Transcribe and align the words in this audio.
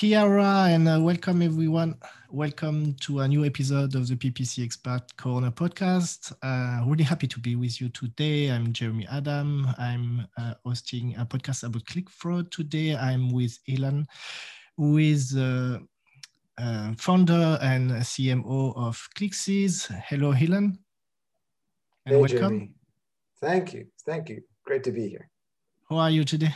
Kia 0.00 0.22
ora, 0.22 0.68
and 0.70 0.88
uh, 0.88 0.98
welcome 0.98 1.42
everyone. 1.42 1.94
Welcome 2.30 2.94
to 3.02 3.20
a 3.20 3.28
new 3.28 3.44
episode 3.44 3.94
of 3.94 4.08
the 4.08 4.16
PPC 4.16 4.64
Expert 4.64 5.14
Corner 5.18 5.50
podcast. 5.50 6.32
Uh, 6.42 6.88
really 6.88 7.04
happy 7.04 7.26
to 7.26 7.38
be 7.38 7.54
with 7.54 7.82
you 7.82 7.90
today. 7.90 8.50
I'm 8.50 8.72
Jeremy 8.72 9.06
Adam. 9.12 9.68
I'm 9.76 10.26
uh, 10.38 10.54
hosting 10.64 11.14
a 11.18 11.26
podcast 11.26 11.64
about 11.64 11.84
click 11.84 12.08
fraud 12.08 12.50
today. 12.50 12.96
I'm 12.96 13.30
with 13.30 13.58
Ilan, 13.68 14.06
who 14.78 14.96
is 14.96 15.36
uh, 15.36 15.80
uh, 16.56 16.94
founder 16.96 17.58
and 17.60 17.90
CMO 17.90 18.74
of 18.78 19.06
ClickCease. 19.18 19.94
Hello, 20.08 20.32
Ilan. 20.32 20.78
And 22.06 22.14
hey, 22.14 22.16
welcome. 22.16 22.38
Jeremy. 22.38 22.70
Thank 23.42 23.74
you. 23.74 23.86
Thank 24.06 24.30
you. 24.30 24.40
Great 24.64 24.82
to 24.84 24.92
be 24.92 25.10
here. 25.10 25.28
How 25.90 25.98
are 25.98 26.10
you 26.10 26.24
today? 26.24 26.54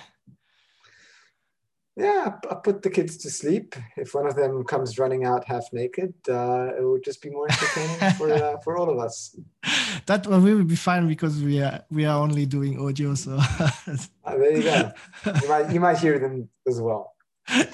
Yeah, 1.96 2.36
I 2.50 2.54
put 2.56 2.82
the 2.82 2.90
kids 2.90 3.16
to 3.18 3.30
sleep. 3.30 3.76
If 3.96 4.14
one 4.14 4.26
of 4.26 4.34
them 4.34 4.64
comes 4.64 4.98
running 4.98 5.24
out 5.24 5.44
half 5.44 5.72
naked, 5.72 6.12
uh, 6.28 6.72
it 6.76 6.84
would 6.84 7.04
just 7.04 7.22
be 7.22 7.30
more 7.30 7.46
entertaining 7.48 8.14
for 8.18 8.32
uh, 8.32 8.56
for 8.64 8.76
all 8.76 8.90
of 8.90 8.98
us. 8.98 9.36
That 10.06 10.26
we 10.26 10.54
will 10.54 10.64
be 10.64 10.74
fine 10.76 11.06
because 11.06 11.40
we 11.40 11.62
are 11.62 11.84
we 11.90 12.04
are 12.04 12.20
only 12.20 12.46
doing 12.46 12.80
audio. 12.80 13.14
So 13.14 13.38
uh, 13.38 13.70
there 14.26 14.56
you 14.56 14.62
go. 14.62 14.90
You 15.42 15.48
might 15.48 15.72
you 15.72 15.80
might 15.80 15.98
hear 15.98 16.18
them 16.18 16.48
as 16.66 16.80
well. 16.80 17.12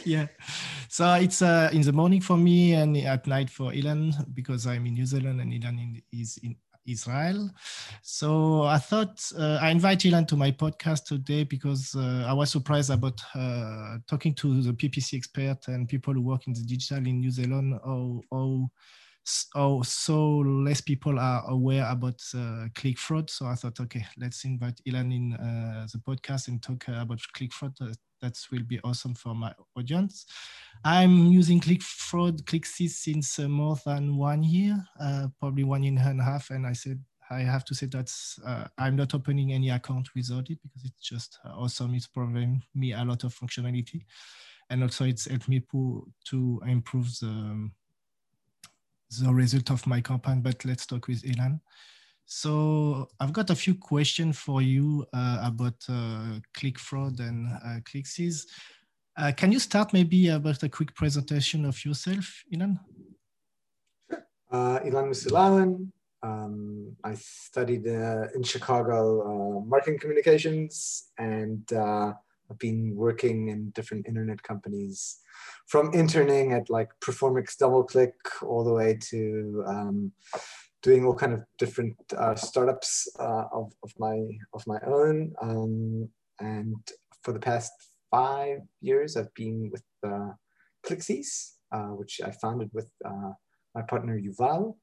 yeah. 0.04 0.26
So 0.88 1.14
it's 1.14 1.40
uh, 1.40 1.70
in 1.72 1.82
the 1.82 1.92
morning 1.92 2.20
for 2.20 2.36
me 2.36 2.74
and 2.74 2.96
at 2.98 3.26
night 3.26 3.48
for 3.48 3.72
Ilan 3.72 4.12
because 4.34 4.66
I'm 4.66 4.84
in 4.84 4.94
New 4.94 5.06
Zealand 5.06 5.40
and 5.40 5.52
Ilan 5.52 5.78
in, 5.78 6.02
is 6.12 6.38
in 6.42 6.56
Israel. 6.86 7.50
So 8.02 8.62
I 8.62 8.78
thought 8.78 9.20
uh, 9.38 9.58
I 9.60 9.70
invite 9.70 10.00
Ilan 10.00 10.26
to 10.28 10.36
my 10.36 10.50
podcast 10.50 11.04
today 11.04 11.44
because 11.44 11.94
uh, 11.94 12.24
I 12.26 12.32
was 12.32 12.50
surprised 12.50 12.90
about 12.90 13.20
uh, 13.34 13.98
talking 14.08 14.34
to 14.34 14.62
the 14.62 14.72
PPC 14.72 15.14
expert 15.14 15.68
and 15.68 15.88
people 15.88 16.14
who 16.14 16.22
work 16.22 16.46
in 16.46 16.52
the 16.52 16.62
digital 16.62 16.98
in 16.98 17.20
New 17.20 17.30
Zealand. 17.30 17.78
How, 17.84 18.20
how, 18.32 18.70
how 19.54 19.82
so 19.82 20.38
less 20.38 20.80
people 20.80 21.18
are 21.18 21.44
aware 21.48 21.86
about 21.90 22.20
uh, 22.34 22.66
click 22.74 22.98
fraud. 22.98 23.30
So 23.30 23.46
I 23.46 23.54
thought, 23.54 23.78
okay, 23.80 24.04
let's 24.18 24.44
invite 24.44 24.80
Ilan 24.88 25.14
in 25.14 25.32
uh, 25.34 25.86
the 25.92 25.98
podcast 25.98 26.48
and 26.48 26.62
talk 26.62 26.84
about 26.88 27.20
click 27.34 27.52
fraud 27.52 27.74
that 28.20 28.38
will 28.50 28.62
be 28.62 28.80
awesome 28.84 29.14
for 29.14 29.34
my 29.34 29.52
audience. 29.76 30.26
I'm 30.84 31.26
using 31.26 31.60
ClickFraud, 31.60 32.42
ClickCease 32.44 32.90
since 32.90 33.38
uh, 33.38 33.48
more 33.48 33.76
than 33.84 34.16
one 34.16 34.42
year, 34.42 34.82
uh, 35.00 35.28
probably 35.38 35.64
one 35.64 35.82
year 35.82 35.98
and 35.98 36.20
a 36.20 36.24
half. 36.24 36.50
And 36.50 36.66
I 36.66 36.72
said, 36.72 37.02
I 37.30 37.40
have 37.40 37.64
to 37.66 37.74
say 37.74 37.86
that 37.86 38.12
uh, 38.44 38.66
I'm 38.78 38.96
not 38.96 39.14
opening 39.14 39.52
any 39.52 39.70
account 39.70 40.08
without 40.14 40.50
it 40.50 40.58
because 40.62 40.84
it's 40.84 41.08
just 41.08 41.38
uh, 41.44 41.50
awesome. 41.50 41.94
It's 41.94 42.06
providing 42.06 42.62
me 42.74 42.92
a 42.92 43.04
lot 43.04 43.24
of 43.24 43.34
functionality. 43.34 44.04
And 44.68 44.82
also 44.82 45.04
it's 45.04 45.26
helped 45.26 45.48
me 45.48 45.62
to 46.30 46.60
improve 46.66 47.06
the, 47.20 47.70
the 49.20 49.32
result 49.32 49.70
of 49.70 49.86
my 49.86 50.00
campaign. 50.00 50.40
But 50.40 50.64
let's 50.64 50.86
talk 50.86 51.08
with 51.08 51.22
Ilan. 51.22 51.60
So 52.32 53.08
I've 53.18 53.32
got 53.32 53.50
a 53.50 53.56
few 53.56 53.74
questions 53.74 54.38
for 54.38 54.62
you 54.62 55.04
uh, 55.12 55.42
about 55.42 55.74
uh, 55.88 56.38
click 56.54 56.78
fraud 56.78 57.18
and 57.18 57.48
uh. 57.48 58.46
Uh, 59.16 59.32
can 59.36 59.50
you 59.50 59.58
start 59.58 59.92
maybe 59.92 60.28
about 60.28 60.62
a 60.62 60.68
quick 60.68 60.94
presentation 60.94 61.64
of 61.64 61.84
yourself, 61.84 62.44
Ilan? 62.54 62.78
Sure. 64.08 64.22
Uh, 64.48 64.78
Ilan 64.78 65.10
Missulawin. 65.10 65.88
Um, 66.22 66.96
I 67.02 67.14
studied 67.16 67.88
uh, 67.88 68.28
in 68.32 68.44
Chicago 68.44 69.00
uh, 69.26 69.64
marketing 69.66 69.98
communications 69.98 71.10
and 71.18 71.68
I've 71.72 72.58
been 72.60 72.94
working 72.94 73.48
in 73.48 73.70
different 73.70 74.06
internet 74.06 74.40
companies 74.40 75.18
from 75.66 75.92
interning 75.94 76.52
at 76.52 76.70
like 76.70 76.90
Performics 77.00 77.56
DoubleClick 77.56 78.12
all 78.42 78.62
the 78.62 78.72
way 78.72 78.96
to 79.10 79.64
um, 79.66 80.12
doing 80.82 81.04
all 81.04 81.14
kind 81.14 81.32
of 81.32 81.44
different 81.58 81.96
uh, 82.16 82.34
startups 82.34 83.08
uh, 83.18 83.44
of, 83.52 83.72
of 83.82 83.92
my 83.98 84.18
of 84.54 84.66
my 84.66 84.78
own. 84.86 85.32
Um, 85.42 86.08
and 86.40 86.76
for 87.22 87.32
the 87.32 87.40
past 87.40 87.72
five 88.10 88.60
years, 88.80 89.16
I've 89.16 89.32
been 89.34 89.70
with 89.70 89.84
uh, 90.06 90.32
ClickCease, 90.86 91.52
uh, 91.72 91.92
which 91.98 92.20
I 92.24 92.30
founded 92.30 92.70
with 92.72 92.90
uh, 93.04 93.32
my 93.74 93.82
partner 93.82 94.18
Yuval. 94.18 94.76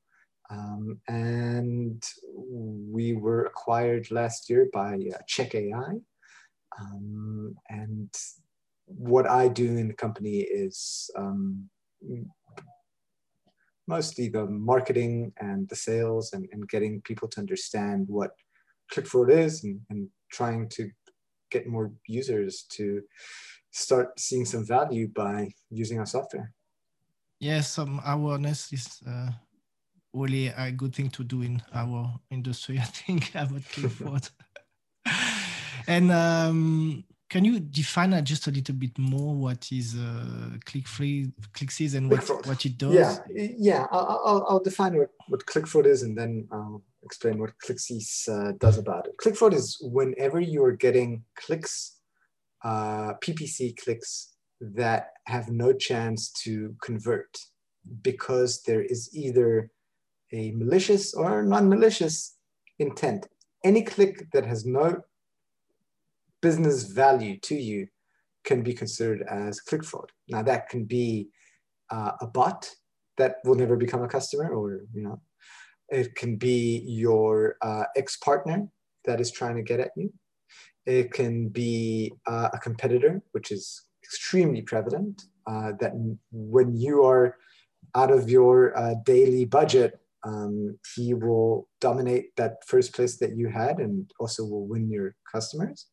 Um, 0.50 1.02
and 1.10 2.02
we 2.34 3.14
were 3.14 3.46
acquired 3.46 4.12
last 4.12 4.50
year 4.50 4.70
by 4.72 4.94
uh, 4.94 5.18
CHEQ 5.30 5.56
AI. 5.56 5.96
Um, 6.80 7.56
and 7.70 8.14
what 8.86 9.28
I 9.28 9.48
do 9.50 9.66
in 9.66 9.88
the 9.88 9.94
company 9.94 10.38
is 10.40 11.10
um, 11.18 11.70
mostly 13.88 14.30
the 14.30 14.46
marketing 14.46 15.34
and 15.40 15.68
the 15.70 15.76
sales 15.76 16.34
and, 16.34 16.48
and 16.52 16.68
getting 16.70 17.02
people 17.02 17.28
to 17.30 17.40
understand 17.40 18.08
what 18.10 18.32
ClickFraud 18.94 19.32
is 19.32 19.64
and, 19.64 19.80
and 19.90 20.10
trying 20.32 20.70
to 20.70 20.90
get 21.50 21.68
more 21.68 21.92
users 22.08 22.64
to 22.70 23.02
start 23.72 24.20
seeing 24.20 24.46
some 24.46 24.66
value 24.66 25.08
by 25.08 25.52
using 25.70 26.00
our 26.00 26.06
software. 26.06 26.52
Yes, 27.40 27.70
some 27.70 28.02
awareness 28.06 28.74
is 28.74 29.00
uh, 29.08 29.30
really 30.14 30.48
a 30.48 30.72
good 30.72 30.96
thing 30.96 31.10
to 31.12 31.24
do 31.24 31.42
in 31.44 31.62
our 31.74 32.20
industry, 32.32 32.80
I 32.82 32.86
think, 32.86 33.30
about 33.36 33.62
ClickFraud. 33.74 34.30
and 35.88 36.12
um, 36.12 37.04
can 37.30 37.44
you 37.44 37.60
define 37.60 38.14
uh, 38.14 38.22
just 38.22 38.48
a 38.48 38.52
little 38.52 38.76
bit 38.76 38.98
more 38.98 39.36
what 39.36 39.70
is 39.72 39.96
uh, 39.96 40.52
ClickFree, 40.66 41.32
ClickCease 41.52 41.96
and 41.96 42.10
what, 42.10 42.28
what 42.48 42.66
it 42.66 42.78
does? 42.78 42.94
Yeah, 42.94 43.18
yeah. 43.30 43.86
I'll, 43.92 44.22
I'll, 44.26 44.46
I'll 44.50 44.64
define 44.64 44.98
what, 44.98 45.10
what 45.28 45.46
ClickFraud 45.46 45.86
is 45.86 46.04
and 46.04 46.18
then 46.18 46.48
I'll 46.52 46.84
explain 47.04 47.38
what 47.40 47.52
ClickCease 47.66 48.30
uh, 48.30 48.54
does 48.60 48.78
about 48.78 49.08
it. 49.08 49.16
ClickFraud 49.18 49.54
is 49.54 49.78
whenever 49.82 50.40
you 50.40 50.64
are 50.64 50.72
getting 50.72 51.24
clicks, 51.36 51.98
uh, 52.64 53.14
PPC 53.16 53.76
clicks 53.78 54.36
that 54.62 55.12
have 55.26 55.50
no 55.50 55.74
chance 55.74 56.32
to 56.44 56.76
convert 56.82 57.38
because 58.02 58.64
there 58.64 58.82
is 58.82 59.10
either 59.14 59.70
a 60.32 60.52
malicious 60.52 61.14
or 61.14 61.44
non-malicious 61.44 62.38
intent. 62.80 63.28
Any 63.64 63.84
click 63.84 64.32
that 64.32 64.46
has 64.46 64.66
no 64.66 65.02
business 66.42 66.84
value 66.84 67.38
to 67.40 67.56
you 67.56 67.88
can 68.44 68.62
be 68.64 68.74
considered 68.74 69.24
as 69.30 69.60
click 69.60 69.84
fraud. 69.84 70.12
Now 70.30 70.42
that 70.44 70.70
can 70.70 70.86
be 70.86 71.30
uh, 71.90 72.12
a 72.22 72.28
bot 72.28 72.70
that 73.18 73.38
will 73.44 73.56
never 73.56 73.76
become 73.76 74.04
a 74.04 74.08
customer 74.08 74.50
or, 74.54 74.82
you 74.94 75.04
know, 75.04 75.22
it 75.90 76.16
can 76.16 76.36
be 76.36 76.84
your 76.86 77.56
uh, 77.62 77.86
ex-partner 77.96 78.68
that 79.06 79.22
is 79.22 79.32
trying 79.32 79.56
to 79.56 79.62
get 79.62 79.80
at 79.80 79.92
you. 79.96 80.14
It 80.86 81.12
can 81.12 81.50
be 81.50 82.14
uh, 82.26 82.50
a 82.54 82.60
competitor, 82.60 83.22
which 83.32 83.52
is 83.52 83.84
extremely 84.04 84.62
prevalent, 84.62 85.24
uh, 85.48 85.72
that 85.80 85.94
when 86.32 86.76
you 86.76 87.04
are 87.04 87.38
out 87.96 88.12
of 88.12 88.30
your 88.30 88.78
uh, 88.78 88.96
daily 89.06 89.46
budget, 89.46 90.00
um, 90.24 90.78
he 90.96 91.14
will 91.14 91.70
dominate 91.80 92.36
that 92.36 92.58
first 92.66 92.94
place 92.94 93.18
that 93.18 93.36
you 93.36 93.48
had 93.50 93.80
and 93.80 94.12
also 94.20 94.44
will 94.44 94.68
win 94.68 94.90
your 94.90 95.16
customers. 95.32 95.88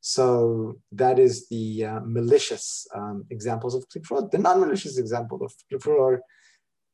So 0.00 0.78
that 0.92 1.18
is 1.18 1.48
the 1.48 1.84
uh, 1.84 2.00
malicious 2.04 2.86
um, 2.94 3.24
examples 3.30 3.74
of 3.74 3.88
click 3.88 4.06
fraud. 4.06 4.32
The 4.32 4.38
non-malicious 4.38 4.98
example 4.98 5.42
of 5.42 5.52
click 5.68 5.82
fraud 5.82 6.00
are 6.00 6.20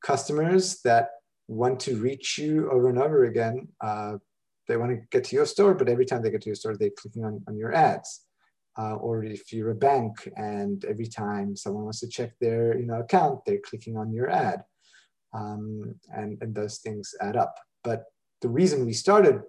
customers 0.02 0.80
that 0.82 1.10
want 1.48 1.78
to 1.80 1.96
reach 1.96 2.38
you 2.38 2.70
over 2.70 2.88
and 2.88 2.98
over 2.98 3.24
again. 3.24 3.68
Uh, 3.80 4.14
they 4.66 4.76
want 4.76 4.90
to 4.90 5.00
get 5.12 5.24
to 5.24 5.36
your 5.36 5.46
store, 5.46 5.74
but 5.74 5.88
every 5.88 6.04
time 6.04 6.22
they 6.22 6.30
get 6.30 6.42
to 6.42 6.48
your 6.48 6.56
store, 6.56 6.76
they're 6.76 6.90
clicking 6.98 7.24
on, 7.24 7.42
on 7.48 7.56
your 7.56 7.72
ads. 7.72 8.22
Uh, 8.78 8.96
or 8.96 9.24
if 9.24 9.52
you're 9.52 9.70
a 9.70 9.74
bank 9.74 10.28
and 10.36 10.84
every 10.84 11.06
time 11.06 11.56
someone 11.56 11.84
wants 11.84 12.00
to 12.00 12.08
check 12.08 12.32
their 12.40 12.76
you 12.76 12.86
know, 12.86 13.00
account, 13.00 13.40
they're 13.46 13.60
clicking 13.64 13.96
on 13.96 14.12
your 14.12 14.28
ad. 14.28 14.64
Um, 15.32 15.94
and, 16.08 16.38
and 16.42 16.54
those 16.54 16.78
things 16.78 17.14
add 17.20 17.36
up. 17.36 17.54
But 17.84 18.04
the 18.42 18.48
reason 18.48 18.84
we 18.84 18.92
started 18.92 19.40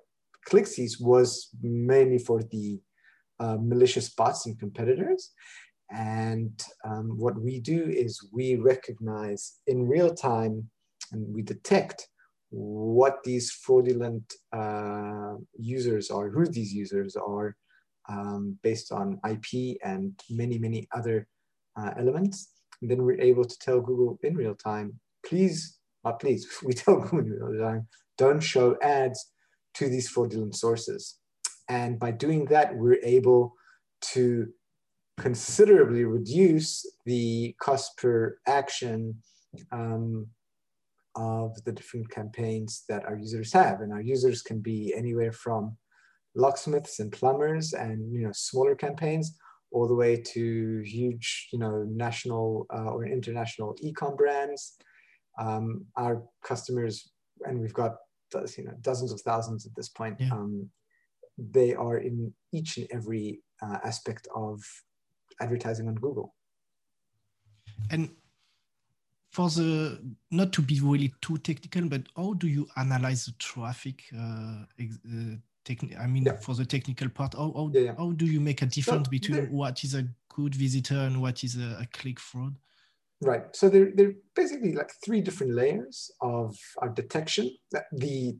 ClickCease 0.50 1.02
was 1.02 1.50
mainly 1.62 2.20
for 2.20 2.42
the 2.44 2.80
uh, 3.40 3.58
malicious 3.60 4.10
bots 4.10 4.46
and 4.46 4.60
competitors. 4.60 5.32
And 5.90 6.62
um, 6.84 7.18
what 7.18 7.40
we 7.40 7.60
do 7.60 7.86
is 7.86 8.30
we 8.34 8.56
recognize 8.56 9.60
in 9.68 9.88
real 9.88 10.14
time 10.14 10.70
and 11.12 11.34
we 11.34 11.42
detect 11.42 12.08
what 12.50 13.24
these 13.24 13.52
fraudulent 13.52 14.34
uh, 14.54 15.36
users 15.58 16.10
are, 16.10 16.30
who 16.30 16.46
these 16.46 16.74
users 16.74 17.16
are, 17.16 17.56
um, 18.10 18.58
based 18.64 18.92
on 18.92 19.20
IP 19.30 19.78
and 19.84 20.20
many, 20.30 20.58
many 20.58 20.88
other 20.94 21.28
uh, 21.78 21.92
elements. 21.98 22.52
And 22.82 22.90
then 22.90 23.04
we're 23.04 23.20
able 23.20 23.46
to 23.46 23.60
tell 23.60 23.82
Google 23.82 24.18
in 24.24 24.36
real 24.36 24.56
time, 24.56 25.00
please, 25.26 25.78
not 26.04 26.20
please, 26.20 26.48
we 26.64 26.74
tell 26.74 27.00
Google 27.00 27.20
in 27.20 27.32
real 27.32 27.64
time, 27.64 27.88
don't 28.18 28.42
show 28.42 28.78
ads 28.82 29.32
to 29.76 29.90
these 29.90 30.10
fraudulent 30.10 30.56
sources. 30.56 31.20
And 31.70 32.00
by 32.00 32.12
doing 32.12 32.46
that, 32.46 32.76
we're 32.76 33.00
able 33.04 33.54
to 34.14 34.48
considerably 35.18 36.06
reduce 36.06 36.86
the 37.06 37.56
cost 37.60 37.98
per 37.98 38.38
action 38.48 39.16
um, 39.72 40.28
of 41.16 41.62
the 41.66 41.72
different 41.72 42.10
campaigns 42.10 42.84
that 42.88 43.04
our 43.06 43.18
users 43.18 43.52
have. 43.54 43.82
And 43.82 43.92
our 43.92 44.02
users 44.02 44.42
can 44.42 44.60
be 44.60 44.94
anywhere 44.96 45.32
from 45.32 45.78
locksmiths 46.36 47.00
and 47.00 47.12
plumbers 47.12 47.74
and 47.74 48.14
you 48.14 48.22
know 48.22 48.32
smaller 48.32 48.76
campaigns 48.76 49.36
all 49.72 49.88
the 49.88 49.96
way 49.96 50.16
to 50.16 50.82
huge 50.86 51.50
you 51.52 51.58
know 51.60 51.84
national 51.90 52.68
uh, 52.74 52.92
or 52.92 53.06
international 53.06 53.76
e-com 53.82 54.16
brands. 54.16 54.78
Um, 55.40 55.86
our 55.96 56.24
customers, 56.44 57.12
and 57.42 57.60
we've 57.60 57.74
got 57.74 57.96
you 58.58 58.66
know 58.66 58.74
dozens 58.82 59.12
of 59.12 59.22
thousands 59.22 59.66
at 59.66 59.76
this 59.76 59.90
point. 59.90 60.18
Yeah. 60.20 60.30
Um, 60.32 60.70
they 61.38 61.74
are 61.74 61.98
in 61.98 62.34
each 62.52 62.78
and 62.78 62.88
every 62.92 63.42
uh, 63.62 63.78
aspect 63.84 64.28
of 64.36 64.62
advertising 65.40 65.88
on 65.88 65.96
Google. 65.96 66.34
And 67.92 68.10
for 69.32 69.50
the 69.50 70.00
not 70.32 70.52
to 70.54 70.62
be 70.62 70.80
really 70.80 71.14
too 71.22 71.38
technical, 71.38 71.88
but 71.88 72.02
how 72.16 72.34
do 72.34 72.48
you 72.48 72.68
analyze 72.76 73.26
the 73.26 73.34
traffic? 73.34 74.04
Uh, 74.14 74.64
uh, 74.80 75.36
I 76.00 76.08
mean, 76.08 76.24
yeah. 76.24 76.38
for 76.38 76.56
the 76.56 76.66
technical 76.66 77.10
part, 77.10 77.34
how 77.34 77.52
how, 77.54 77.70
yeah, 77.74 77.82
yeah. 77.82 77.96
how 77.98 78.12
do 78.12 78.26
you 78.26 78.40
make 78.40 78.62
a 78.62 78.66
difference 78.66 79.08
so 79.08 79.12
between 79.12 79.52
what 79.52 79.84
is 79.84 79.96
a 79.96 80.08
good 80.34 80.56
visitor 80.56 80.96
and 80.96 81.22
what 81.22 81.44
is 81.44 81.58
a, 81.58 81.80
a 81.82 81.88
click 81.92 82.20
fraud? 82.20 82.56
Right. 83.22 83.44
So 83.56 83.68
there, 83.68 83.92
there 83.94 84.10
are 84.10 84.16
basically 84.36 84.74
like 84.74 84.92
three 85.04 85.22
different 85.22 85.54
layers 85.54 86.12
of 86.22 86.56
our 86.82 86.90
detection. 86.90 87.52
The 87.92 88.38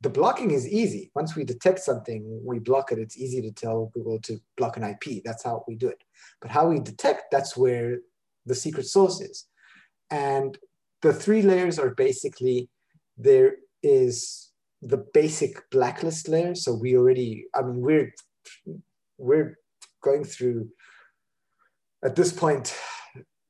the 0.00 0.10
blocking 0.10 0.50
is 0.50 0.66
easy. 0.66 1.10
Once 1.14 1.36
we 1.36 1.44
detect 1.44 1.80
something, 1.80 2.40
we 2.44 2.58
block 2.58 2.90
it. 2.92 2.98
It's 2.98 3.18
easy 3.18 3.42
to 3.42 3.52
tell 3.52 3.90
Google 3.94 4.18
to 4.20 4.38
block 4.56 4.76
an 4.76 4.84
IP. 4.84 5.22
That's 5.24 5.44
how 5.44 5.64
we 5.68 5.74
do 5.74 5.88
it. 5.88 6.02
But 6.40 6.50
how 6.50 6.68
we 6.68 6.80
detect, 6.80 7.24
that's 7.30 7.56
where 7.56 7.98
the 8.46 8.54
secret 8.54 8.86
sauce 8.86 9.20
is. 9.20 9.46
And 10.10 10.56
the 11.02 11.12
three 11.12 11.42
layers 11.42 11.78
are 11.78 11.94
basically 11.94 12.70
there 13.18 13.56
is 13.82 14.50
the 14.80 15.04
basic 15.12 15.68
blacklist 15.70 16.28
layer. 16.28 16.54
So 16.54 16.72
we 16.72 16.96
already, 16.96 17.44
I 17.54 17.62
mean, 17.62 17.80
we're 17.80 18.14
we're 19.18 19.58
going 20.02 20.24
through 20.24 20.70
at 22.04 22.16
this 22.16 22.32
point, 22.32 22.74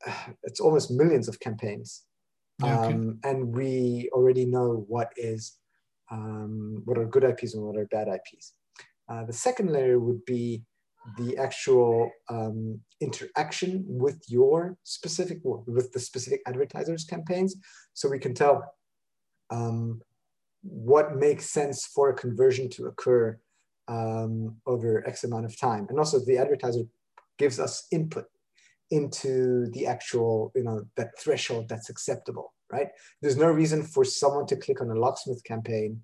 it's 0.43 0.61
almost 0.61 0.91
millions 0.91 1.29
of 1.29 1.41
campaigns. 1.41 2.03
okay. 2.63 2.73
um, 2.73 3.19
and 3.25 3.55
we 3.55 4.11
already 4.13 4.45
know 4.45 4.85
what 4.89 5.13
is 5.17 5.57
um, 6.11 6.83
what 6.85 6.99
are 6.99 7.07
good 7.07 7.25
IPs 7.25 7.55
and 7.55 7.63
what 7.63 7.77
are 7.77 7.87
bad 7.87 8.09
IPs. 8.09 8.55
Uh, 9.09 9.25
the 9.25 9.33
second 9.33 9.71
layer 9.71 9.99
would 9.99 10.25
be 10.25 10.63
the 11.17 11.37
actual 11.37 12.11
um, 12.29 12.81
interaction 13.01 13.85
with 13.87 14.23
your 14.29 14.77
specific 14.85 15.39
with 15.45 15.91
the 15.93 16.01
specific 16.01 16.41
advertisers 16.47 17.05
campaigns. 17.05 17.57
So 17.95 18.09
we 18.09 18.19
can 18.19 18.35
tell 18.35 18.63
um, 19.51 20.01
what 20.63 21.17
makes 21.17 21.51
sense 21.51 21.87
for 21.87 22.11
a 22.11 22.15
conversion 22.15 22.69
to 22.71 22.87
occur 22.87 23.39
um, 23.89 24.57
over 24.67 25.07
x 25.09 25.25
amount 25.25 25.47
of 25.47 25.59
time. 25.59 25.87
And 25.89 25.99
also 25.99 26.21
the 26.25 26.39
advertiser 26.39 26.83
gives 27.39 27.59
us 27.59 27.87
input 27.91 28.27
into 28.91 29.71
the 29.73 29.87
actual 29.87 30.53
you 30.55 30.65
know 30.65 30.85
that 30.97 31.11
threshold 31.19 31.69
that's 31.69 31.89
acceptable 31.89 32.53
right 32.73 32.89
there's 33.23 33.37
no 33.37 33.51
reason 33.51 33.83
for 33.83 34.05
someone 34.05 34.47
to 34.47 34.57
click 34.57 34.81
on 34.81 34.91
a 34.91 34.95
locksmith 34.95 35.43
campaign 35.45 36.03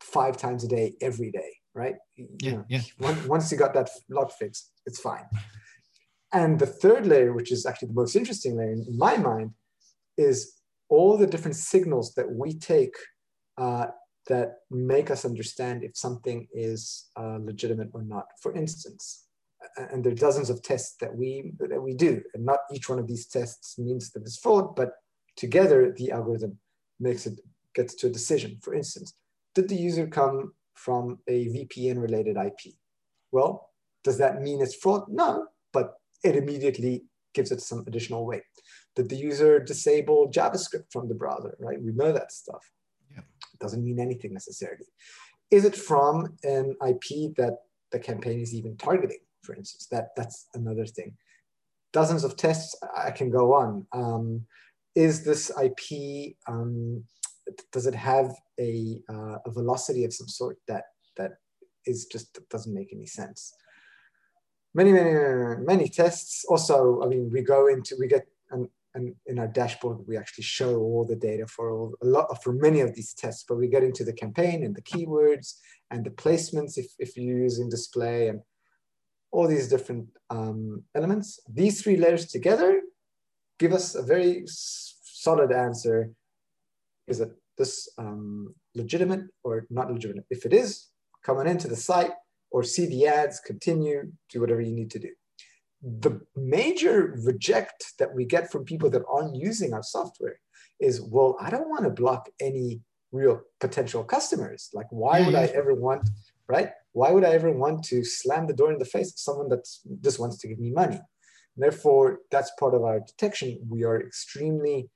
five 0.00 0.36
times 0.36 0.64
a 0.64 0.68
day 0.68 0.94
every 1.00 1.30
day 1.30 1.50
right? 1.76 1.96
Yeah, 2.16 2.26
you 2.40 2.52
know, 2.52 2.64
yeah. 2.68 2.80
Once 3.26 3.52
you 3.52 3.58
got 3.58 3.74
that 3.74 3.90
lock 4.08 4.32
fixed, 4.32 4.72
it's 4.86 4.98
fine. 4.98 5.26
And 6.32 6.58
the 6.58 6.66
third 6.66 7.06
layer, 7.06 7.32
which 7.32 7.52
is 7.52 7.66
actually 7.66 7.88
the 7.88 8.00
most 8.02 8.16
interesting 8.16 8.56
layer 8.56 8.72
in 8.72 8.98
my 8.98 9.16
mind, 9.16 9.50
is 10.16 10.54
all 10.88 11.16
the 11.16 11.26
different 11.26 11.56
signals 11.56 12.14
that 12.14 12.28
we 12.30 12.58
take 12.58 12.94
uh, 13.58 13.86
that 14.28 14.54
make 14.70 15.10
us 15.10 15.24
understand 15.24 15.84
if 15.84 15.96
something 15.96 16.48
is 16.52 17.08
uh, 17.16 17.38
legitimate 17.40 17.90
or 17.92 18.02
not. 18.02 18.26
For 18.42 18.54
instance, 18.54 19.26
and 19.76 20.02
there 20.02 20.12
are 20.12 20.16
dozens 20.16 20.48
of 20.50 20.62
tests 20.62 20.96
that 21.00 21.14
we 21.14 21.52
that 21.58 21.82
we 21.82 21.94
do, 21.94 22.22
and 22.34 22.44
not 22.44 22.60
each 22.72 22.88
one 22.88 22.98
of 22.98 23.06
these 23.06 23.26
tests 23.26 23.78
means 23.78 24.10
that 24.12 24.22
it's 24.22 24.38
fraud, 24.38 24.74
but 24.74 24.92
together 25.36 25.92
the 25.96 26.10
algorithm 26.10 26.58
makes 26.98 27.26
it 27.26 27.40
gets 27.74 27.94
to 27.96 28.06
a 28.06 28.10
decision. 28.10 28.58
For 28.62 28.74
instance, 28.74 29.14
did 29.54 29.68
the 29.68 29.76
user 29.76 30.06
come 30.06 30.52
from 30.76 31.18
a 31.26 31.46
VPN 31.46 32.00
related 32.00 32.36
IP. 32.36 32.74
Well, 33.32 33.70
does 34.04 34.18
that 34.18 34.42
mean 34.42 34.62
it's 34.62 34.76
fraud? 34.76 35.04
No, 35.08 35.48
but 35.72 35.94
it 36.22 36.36
immediately 36.36 37.04
gives 37.34 37.50
it 37.50 37.60
some 37.60 37.82
additional 37.86 38.24
weight. 38.24 38.42
Did 38.94 39.08
the 39.08 39.16
user 39.16 39.58
disable 39.58 40.30
JavaScript 40.30 40.92
from 40.92 41.08
the 41.08 41.14
browser, 41.14 41.56
right? 41.58 41.82
We 41.82 41.92
know 41.92 42.12
that 42.12 42.30
stuff. 42.30 42.70
Yeah. 43.10 43.20
It 43.52 43.58
doesn't 43.58 43.84
mean 43.84 43.98
anything 43.98 44.32
necessarily. 44.32 44.86
Is 45.50 45.64
it 45.64 45.76
from 45.76 46.36
an 46.44 46.76
IP 46.86 47.34
that 47.36 47.58
the 47.90 47.98
campaign 47.98 48.40
is 48.40 48.54
even 48.54 48.76
targeting, 48.76 49.20
for 49.42 49.54
instance? 49.54 49.86
That, 49.90 50.08
that's 50.16 50.48
another 50.54 50.86
thing. 50.86 51.16
Dozens 51.92 52.24
of 52.24 52.36
tests, 52.36 52.74
I 52.96 53.10
can 53.10 53.30
go 53.30 53.54
on. 53.54 53.86
Um, 53.92 54.46
is 54.96 55.22
this 55.22 55.52
IP 55.62 56.34
um, 56.48 57.04
does 57.70 57.86
it 57.86 57.94
have 57.94 58.34
a, 58.58 58.98
uh, 59.08 59.36
a 59.46 59.50
velocity 59.50 60.04
of 60.04 60.12
some 60.12 60.26
sort 60.26 60.56
that 60.66 60.84
that 61.16 61.32
is 61.84 62.06
just 62.06 62.40
doesn't 62.50 62.74
make 62.74 62.92
any 62.92 63.06
sense? 63.06 63.54
Many 64.74 64.92
many 64.92 65.12
many 65.64 65.88
tests. 65.88 66.44
Also 66.48 67.00
i 67.02 67.06
mean 67.06 67.30
we 67.32 67.42
go 67.42 67.68
into 67.68 67.94
we 68.00 68.08
get 68.08 68.26
and 68.50 68.68
and 68.94 69.14
in 69.26 69.38
our 69.38 69.46
dashboard 69.46 69.98
we 70.08 70.16
actually 70.16 70.44
show 70.44 70.76
all 70.78 71.04
the 71.04 71.16
data 71.16 71.46
for 71.46 71.70
all, 71.70 71.94
a 72.02 72.06
lot 72.06 72.42
for 72.42 72.52
many 72.52 72.80
of 72.80 72.94
these 72.94 73.12
tests 73.12 73.44
but 73.46 73.56
we 73.56 73.68
get 73.68 73.84
into 73.84 74.04
the 74.04 74.12
campaign 74.12 74.64
and 74.64 74.74
the 74.74 74.82
keywords 74.82 75.58
and 75.90 76.04
the 76.04 76.10
placements 76.10 76.78
if, 76.78 76.86
if 76.98 77.16
you're 77.16 77.38
using 77.38 77.68
display 77.68 78.28
and 78.28 78.40
all 79.32 79.46
these 79.46 79.68
different 79.68 80.08
um, 80.30 80.82
elements. 80.94 81.40
These 81.48 81.82
three 81.82 81.96
layers 81.96 82.26
together 82.26 82.80
give 83.58 83.72
us 83.72 83.94
a 83.94 84.02
very 84.02 84.44
solid 84.46 85.52
answer 85.52 86.10
is 87.06 87.20
it 87.20 87.30
this 87.56 87.88
um, 87.98 88.54
legitimate 88.74 89.22
or 89.44 89.66
not 89.70 89.90
legitimate? 89.92 90.24
If 90.30 90.44
it 90.44 90.52
is, 90.52 90.88
come 91.22 91.38
on 91.38 91.46
into 91.46 91.68
the 91.68 91.76
site 91.76 92.12
or 92.50 92.62
see 92.62 92.86
the 92.86 93.06
ads, 93.06 93.40
continue, 93.40 94.12
do 94.30 94.40
whatever 94.40 94.60
you 94.60 94.72
need 94.72 94.90
to 94.92 94.98
do. 94.98 95.10
The 95.82 96.20
major 96.34 97.14
reject 97.24 97.92
that 97.98 98.14
we 98.14 98.24
get 98.24 98.50
from 98.50 98.64
people 98.64 98.90
that 98.90 99.02
aren't 99.08 99.36
using 99.36 99.72
our 99.72 99.82
software 99.82 100.40
is, 100.80 101.00
well, 101.00 101.36
I 101.40 101.50
don't 101.50 101.68
want 101.68 101.84
to 101.84 101.90
block 101.90 102.28
any 102.40 102.80
real 103.12 103.40
potential 103.60 104.04
customers. 104.04 104.70
Like, 104.74 104.86
why 104.90 105.24
would 105.24 105.34
I 105.34 105.44
ever 105.46 105.74
want, 105.74 106.08
right? 106.48 106.70
Why 106.92 107.12
would 107.12 107.24
I 107.24 107.30
ever 107.30 107.52
want 107.52 107.84
to 107.84 108.04
slam 108.04 108.46
the 108.46 108.54
door 108.54 108.72
in 108.72 108.78
the 108.78 108.84
face 108.84 109.12
of 109.12 109.18
someone 109.18 109.48
that 109.50 109.66
just 110.02 110.18
wants 110.18 110.38
to 110.38 110.48
give 110.48 110.58
me 110.58 110.70
money? 110.70 111.00
Therefore, 111.56 112.20
that's 112.30 112.50
part 112.58 112.74
of 112.74 112.82
our 112.82 113.00
detection. 113.00 113.58
We 113.68 113.84
are 113.84 114.00
extremely 114.00 114.90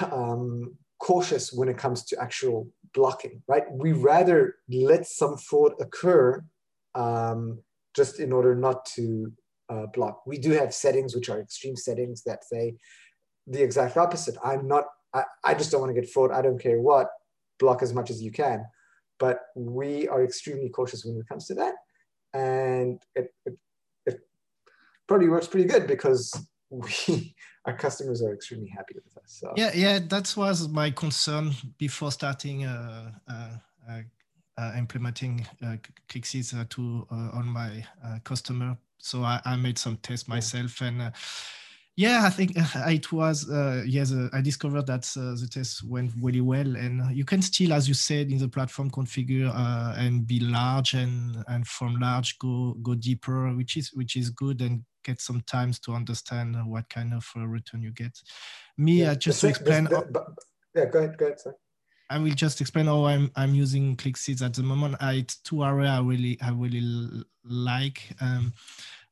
um, 0.00 0.76
cautious 0.98 1.52
when 1.52 1.68
it 1.68 1.78
comes 1.78 2.04
to 2.04 2.20
actual 2.20 2.68
blocking, 2.94 3.42
right? 3.48 3.64
We 3.70 3.92
rather 3.92 4.56
let 4.68 5.06
some 5.06 5.36
fraud 5.36 5.72
occur 5.80 6.44
um, 6.94 7.60
just 7.96 8.20
in 8.20 8.32
order 8.32 8.54
not 8.54 8.84
to 8.94 9.32
uh, 9.68 9.86
block. 9.86 10.26
We 10.26 10.38
do 10.38 10.50
have 10.50 10.74
settings 10.74 11.14
which 11.14 11.28
are 11.28 11.40
extreme 11.40 11.76
settings 11.76 12.22
that 12.24 12.44
say 12.44 12.74
the 13.46 13.62
exact 13.62 13.96
opposite. 13.96 14.36
I'm 14.44 14.68
not, 14.68 14.84
I, 15.14 15.24
I 15.44 15.54
just 15.54 15.70
don't 15.70 15.80
want 15.80 15.94
to 15.94 16.00
get 16.00 16.10
fraud. 16.10 16.30
I 16.30 16.42
don't 16.42 16.60
care 16.60 16.80
what, 16.80 17.08
block 17.58 17.82
as 17.82 17.92
much 17.92 18.10
as 18.10 18.22
you 18.22 18.30
can. 18.30 18.64
But 19.18 19.40
we 19.56 20.08
are 20.08 20.24
extremely 20.24 20.68
cautious 20.68 21.04
when 21.04 21.16
it 21.16 21.28
comes 21.28 21.46
to 21.46 21.54
that. 21.54 21.74
And 22.34 23.00
it, 23.14 23.32
it 23.46 23.56
probably 25.06 25.28
works 25.28 25.46
pretty 25.46 25.68
good 25.68 25.86
because 25.86 26.34
we 26.70 27.34
our 27.66 27.76
customers 27.76 28.22
are 28.22 28.34
extremely 28.34 28.68
happy 28.68 28.94
with 28.94 29.16
us. 29.16 29.38
So. 29.40 29.52
Yeah, 29.56 29.70
yeah, 29.74 29.98
that 30.08 30.34
was 30.36 30.68
my 30.68 30.90
concern 30.90 31.52
before 31.78 32.10
starting 32.10 32.64
uh, 32.64 33.12
uh, 33.28 33.48
uh, 33.88 34.00
uh 34.58 34.72
implementing 34.76 35.46
uh, 35.62 35.76
ClickCease 36.08 36.58
uh, 36.58 36.64
to 36.70 37.06
on 37.10 37.46
my 37.46 37.84
customer. 38.24 38.76
So 38.98 39.22
I, 39.22 39.40
I, 39.44 39.56
made 39.56 39.78
some 39.78 39.96
tests 39.96 40.28
myself, 40.28 40.80
and 40.80 41.12
yeah, 41.96 42.22
I 42.24 42.30
think 42.30 42.52
uh, 42.56 42.88
it 42.88 43.12
was 43.12 43.50
uh, 43.50 43.82
yes. 43.86 44.12
Uh, 44.12 44.28
I 44.32 44.40
discovered 44.40 44.86
that 44.86 45.02
the 45.02 45.48
test 45.50 45.84
went 45.84 46.12
really 46.20 46.40
well, 46.40 46.76
and 46.76 47.14
you 47.14 47.24
can 47.24 47.42
still, 47.42 47.72
as 47.72 47.86
you 47.86 47.94
said, 47.94 48.30
in 48.30 48.38
the 48.38 48.48
platform 48.48 48.90
configure 48.90 49.52
and 49.98 50.26
be 50.26 50.40
large, 50.40 50.94
and 50.94 51.44
and 51.48 51.66
from 51.66 51.96
large 51.96 52.38
go 52.38 52.74
go 52.82 52.94
deeper, 52.94 53.54
which 53.54 53.76
is 53.76 53.90
which 53.92 54.16
is 54.16 54.30
good 54.30 54.62
and 54.62 54.82
get 55.04 55.20
some 55.20 55.40
times 55.42 55.78
to 55.80 55.92
understand 55.92 56.56
what 56.64 56.88
kind 56.88 57.12
of 57.12 57.28
uh, 57.36 57.46
return 57.46 57.82
you 57.82 57.90
get. 57.92 58.16
Me, 58.78 59.00
yeah, 59.00 59.14
just 59.14 59.40
to 59.40 59.48
explain. 59.48 59.84
The, 59.84 60.06
the, 60.10 60.24
yeah, 60.74 60.86
go 60.86 61.00
ahead. 61.00 61.18
Go 61.18 61.26
ahead. 61.26 61.40
Sorry. 61.40 61.56
I 62.08 62.18
will 62.18 62.30
just 62.34 62.60
explain 62.60 62.86
how 62.86 63.04
I'm 63.04 63.30
I'm 63.36 63.54
using 63.54 63.96
ClickCease 63.96 64.42
at 64.42 64.54
the 64.54 64.62
moment. 64.62 64.96
I, 65.00 65.14
it's 65.14 65.38
two 65.38 65.64
area 65.64 65.90
I 65.90 66.00
really 66.00 66.38
I 66.42 66.50
really 66.50 67.24
like. 67.44 68.02
Um, 68.20 68.52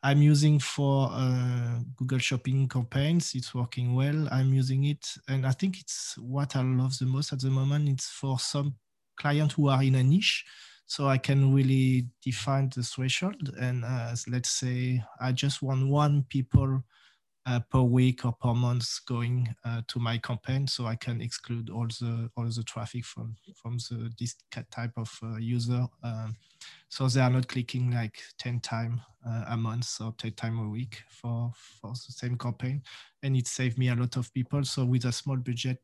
I'm 0.02 0.22
using 0.22 0.58
for 0.58 1.10
uh, 1.12 1.80
Google 1.96 2.18
Shopping 2.18 2.68
campaigns. 2.68 3.34
It's 3.34 3.54
working 3.54 3.94
well. 3.94 4.28
I'm 4.32 4.54
using 4.54 4.84
it, 4.84 5.06
and 5.28 5.46
I 5.46 5.52
think 5.52 5.78
it's 5.80 6.16
what 6.18 6.56
I 6.56 6.62
love 6.62 6.98
the 6.98 7.06
most 7.06 7.32
at 7.32 7.40
the 7.40 7.50
moment. 7.50 7.88
It's 7.88 8.08
for 8.08 8.38
some 8.38 8.76
clients 9.18 9.54
who 9.54 9.68
are 9.68 9.82
in 9.82 9.96
a 9.96 10.02
niche, 10.02 10.44
so 10.86 11.06
I 11.06 11.18
can 11.18 11.52
really 11.52 12.06
define 12.24 12.70
the 12.74 12.82
threshold. 12.82 13.54
And 13.60 13.84
uh, 13.84 14.14
let's 14.26 14.50
say 14.50 15.02
I 15.20 15.32
just 15.32 15.60
want 15.60 15.86
one 15.88 16.24
people 16.30 16.82
uh, 17.46 17.60
per 17.70 17.80
week 17.80 18.24
or 18.24 18.32
per 18.32 18.54
month 18.54 18.86
going 19.06 19.54
uh, 19.64 19.82
to 19.88 19.98
my 19.98 20.18
campaign, 20.18 20.66
so 20.66 20.86
I 20.86 20.96
can 20.96 21.20
exclude 21.20 21.70
all 21.70 21.86
the 21.86 22.30
all 22.36 22.44
the 22.44 22.62
traffic 22.62 23.04
from 23.04 23.36
from 23.54 23.78
the 23.78 24.10
this 24.18 24.36
type 24.70 24.92
of 24.96 25.10
uh, 25.22 25.36
user. 25.36 25.86
Um, 26.02 26.36
so 26.88 27.08
they 27.08 27.20
are 27.20 27.30
not 27.30 27.48
clicking 27.48 27.90
like 27.92 28.18
10 28.38 28.60
times 28.60 29.00
uh, 29.26 29.44
a 29.48 29.56
month 29.56 30.00
or 30.00 30.12
10 30.18 30.32
times 30.32 30.60
a 30.60 30.68
week 30.68 31.02
for, 31.08 31.52
for 31.80 31.92
the 31.92 32.12
same 32.12 32.36
campaign. 32.36 32.82
And 33.22 33.36
it 33.36 33.46
saved 33.46 33.78
me 33.78 33.88
a 33.88 33.94
lot 33.94 34.16
of 34.16 34.32
people. 34.34 34.64
So 34.64 34.84
with 34.84 35.04
a 35.04 35.12
small 35.12 35.36
budget, 35.36 35.80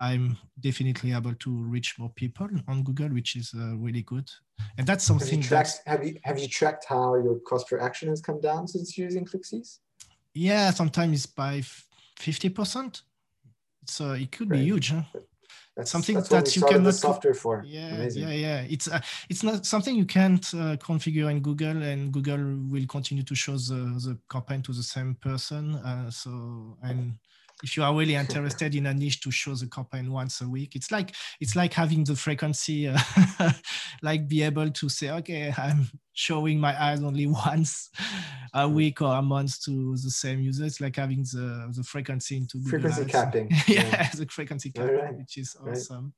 I'm 0.00 0.36
definitely 0.58 1.12
able 1.12 1.34
to 1.34 1.62
reach 1.62 1.96
more 1.98 2.10
people 2.10 2.48
on 2.66 2.82
Google, 2.82 3.08
which 3.10 3.36
is 3.36 3.54
uh, 3.56 3.76
really 3.76 4.02
good. 4.02 4.28
And 4.76 4.86
that's 4.86 5.04
something. 5.04 5.28
Have 5.28 5.44
you, 5.44 5.48
tracked, 5.48 5.80
have 5.86 6.04
you 6.04 6.18
have 6.24 6.38
you 6.40 6.48
tracked 6.48 6.86
how 6.88 7.14
your 7.14 7.38
cost 7.40 7.68
per 7.68 7.78
action 7.78 8.08
has 8.08 8.20
come 8.20 8.40
down 8.40 8.66
since 8.66 8.98
using 8.98 9.24
ClickCease? 9.24 9.78
Yeah, 10.34 10.70
sometimes 10.70 11.26
by 11.26 11.62
fifty 12.18 12.48
percent. 12.48 13.02
So 13.86 14.12
it 14.12 14.30
could 14.30 14.48
be 14.48 14.62
huge. 14.62 14.90
Huh? 14.90 15.02
That's 15.76 15.90
something 15.90 16.16
that's 16.16 16.28
that 16.28 16.54
you 16.54 16.62
cannot 16.62 16.94
software 16.94 17.34
for. 17.34 17.64
Yeah, 17.66 17.94
Amazing. 17.94 18.22
yeah, 18.22 18.34
yeah. 18.34 18.60
It's 18.68 18.88
uh, 18.88 19.00
it's 19.30 19.42
not 19.42 19.64
something 19.64 19.96
you 19.96 20.04
can't 20.04 20.44
uh, 20.54 20.76
configure 20.76 21.30
in 21.30 21.40
Google, 21.40 21.82
and 21.82 22.12
Google 22.12 22.58
will 22.70 22.86
continue 22.86 23.22
to 23.24 23.34
show 23.34 23.52
the 23.52 23.80
the 24.04 24.18
campaign 24.30 24.62
to 24.62 24.72
the 24.72 24.82
same 24.82 25.14
person. 25.14 25.76
Uh, 25.76 26.10
so 26.10 26.76
and 26.82 27.14
if 27.62 27.76
you 27.76 27.82
are 27.82 27.94
really 27.94 28.14
interested 28.14 28.74
in 28.74 28.86
a 28.86 28.94
niche 28.94 29.20
to 29.20 29.30
show 29.30 29.54
the 29.54 29.66
campaign 29.66 30.10
once 30.10 30.40
a 30.40 30.48
week 30.48 30.74
it's 30.74 30.90
like 30.90 31.14
it's 31.40 31.56
like 31.56 31.72
having 31.72 32.04
the 32.04 32.16
frequency 32.16 32.88
uh, 32.88 32.98
like 34.02 34.28
be 34.28 34.42
able 34.42 34.70
to 34.70 34.88
say 34.88 35.10
okay 35.10 35.52
i'm 35.56 35.88
showing 36.12 36.58
my 36.58 36.72
ads 36.72 37.02
only 37.02 37.26
once 37.46 37.90
a 38.54 38.68
week 38.68 39.00
or 39.00 39.14
a 39.14 39.22
month 39.22 39.62
to 39.62 39.96
the 39.96 40.10
same 40.10 40.40
user 40.40 40.64
it's 40.64 40.80
like 40.80 40.96
having 40.96 41.22
the 41.22 41.72
the 41.76 41.82
frequency 41.82 42.36
into 42.36 42.60
frequency 42.64 43.04
capping 43.04 43.48
yeah, 43.66 43.86
yeah, 43.86 44.10
the 44.14 44.26
frequency 44.26 44.70
capping 44.70 44.96
right. 44.96 45.16
which 45.16 45.38
is 45.38 45.56
awesome 45.60 46.04
right. 46.04 46.12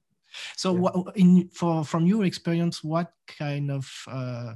so 0.56 0.72
yeah. 0.72 0.80
what 0.80 1.16
in 1.16 1.48
for 1.48 1.84
from 1.84 2.06
your 2.06 2.24
experience 2.24 2.82
what 2.82 3.12
kind 3.38 3.70
of 3.70 3.88
uh, 4.08 4.54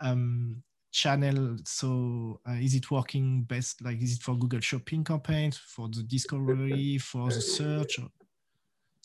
um, 0.00 0.62
channel 0.90 1.56
so 1.64 2.40
uh, 2.48 2.54
is 2.54 2.74
it 2.74 2.90
working 2.90 3.42
best 3.42 3.82
like 3.82 4.00
is 4.02 4.16
it 4.16 4.22
for 4.22 4.36
google 4.36 4.60
shopping 4.60 5.04
campaigns 5.04 5.56
for 5.56 5.88
the 5.88 6.02
discovery 6.02 6.98
for 6.98 7.28
the 7.28 7.40
search 7.40 8.00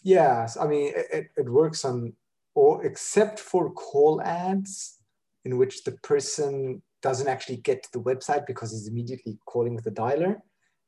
yes 0.04 0.58
i 0.58 0.68
mean 0.68 0.92
it, 0.96 1.28
it 1.38 1.50
works 1.50 1.86
on 1.86 2.12
all 2.56 2.80
except 2.84 3.40
for 3.40 3.72
call 3.74 4.22
ads 4.22 5.00
in 5.44 5.58
which 5.58 5.84
the 5.84 5.92
person 6.04 6.82
doesn't 7.02 7.28
actually 7.28 7.58
get 7.58 7.84
to 7.84 7.90
the 7.94 8.02
website 8.02 8.48
because 8.48 8.72
he's 8.72 8.88
immediately 8.88 9.38
calling 9.46 9.76
with 9.76 9.84
the 9.84 9.92
dialer. 9.92 10.38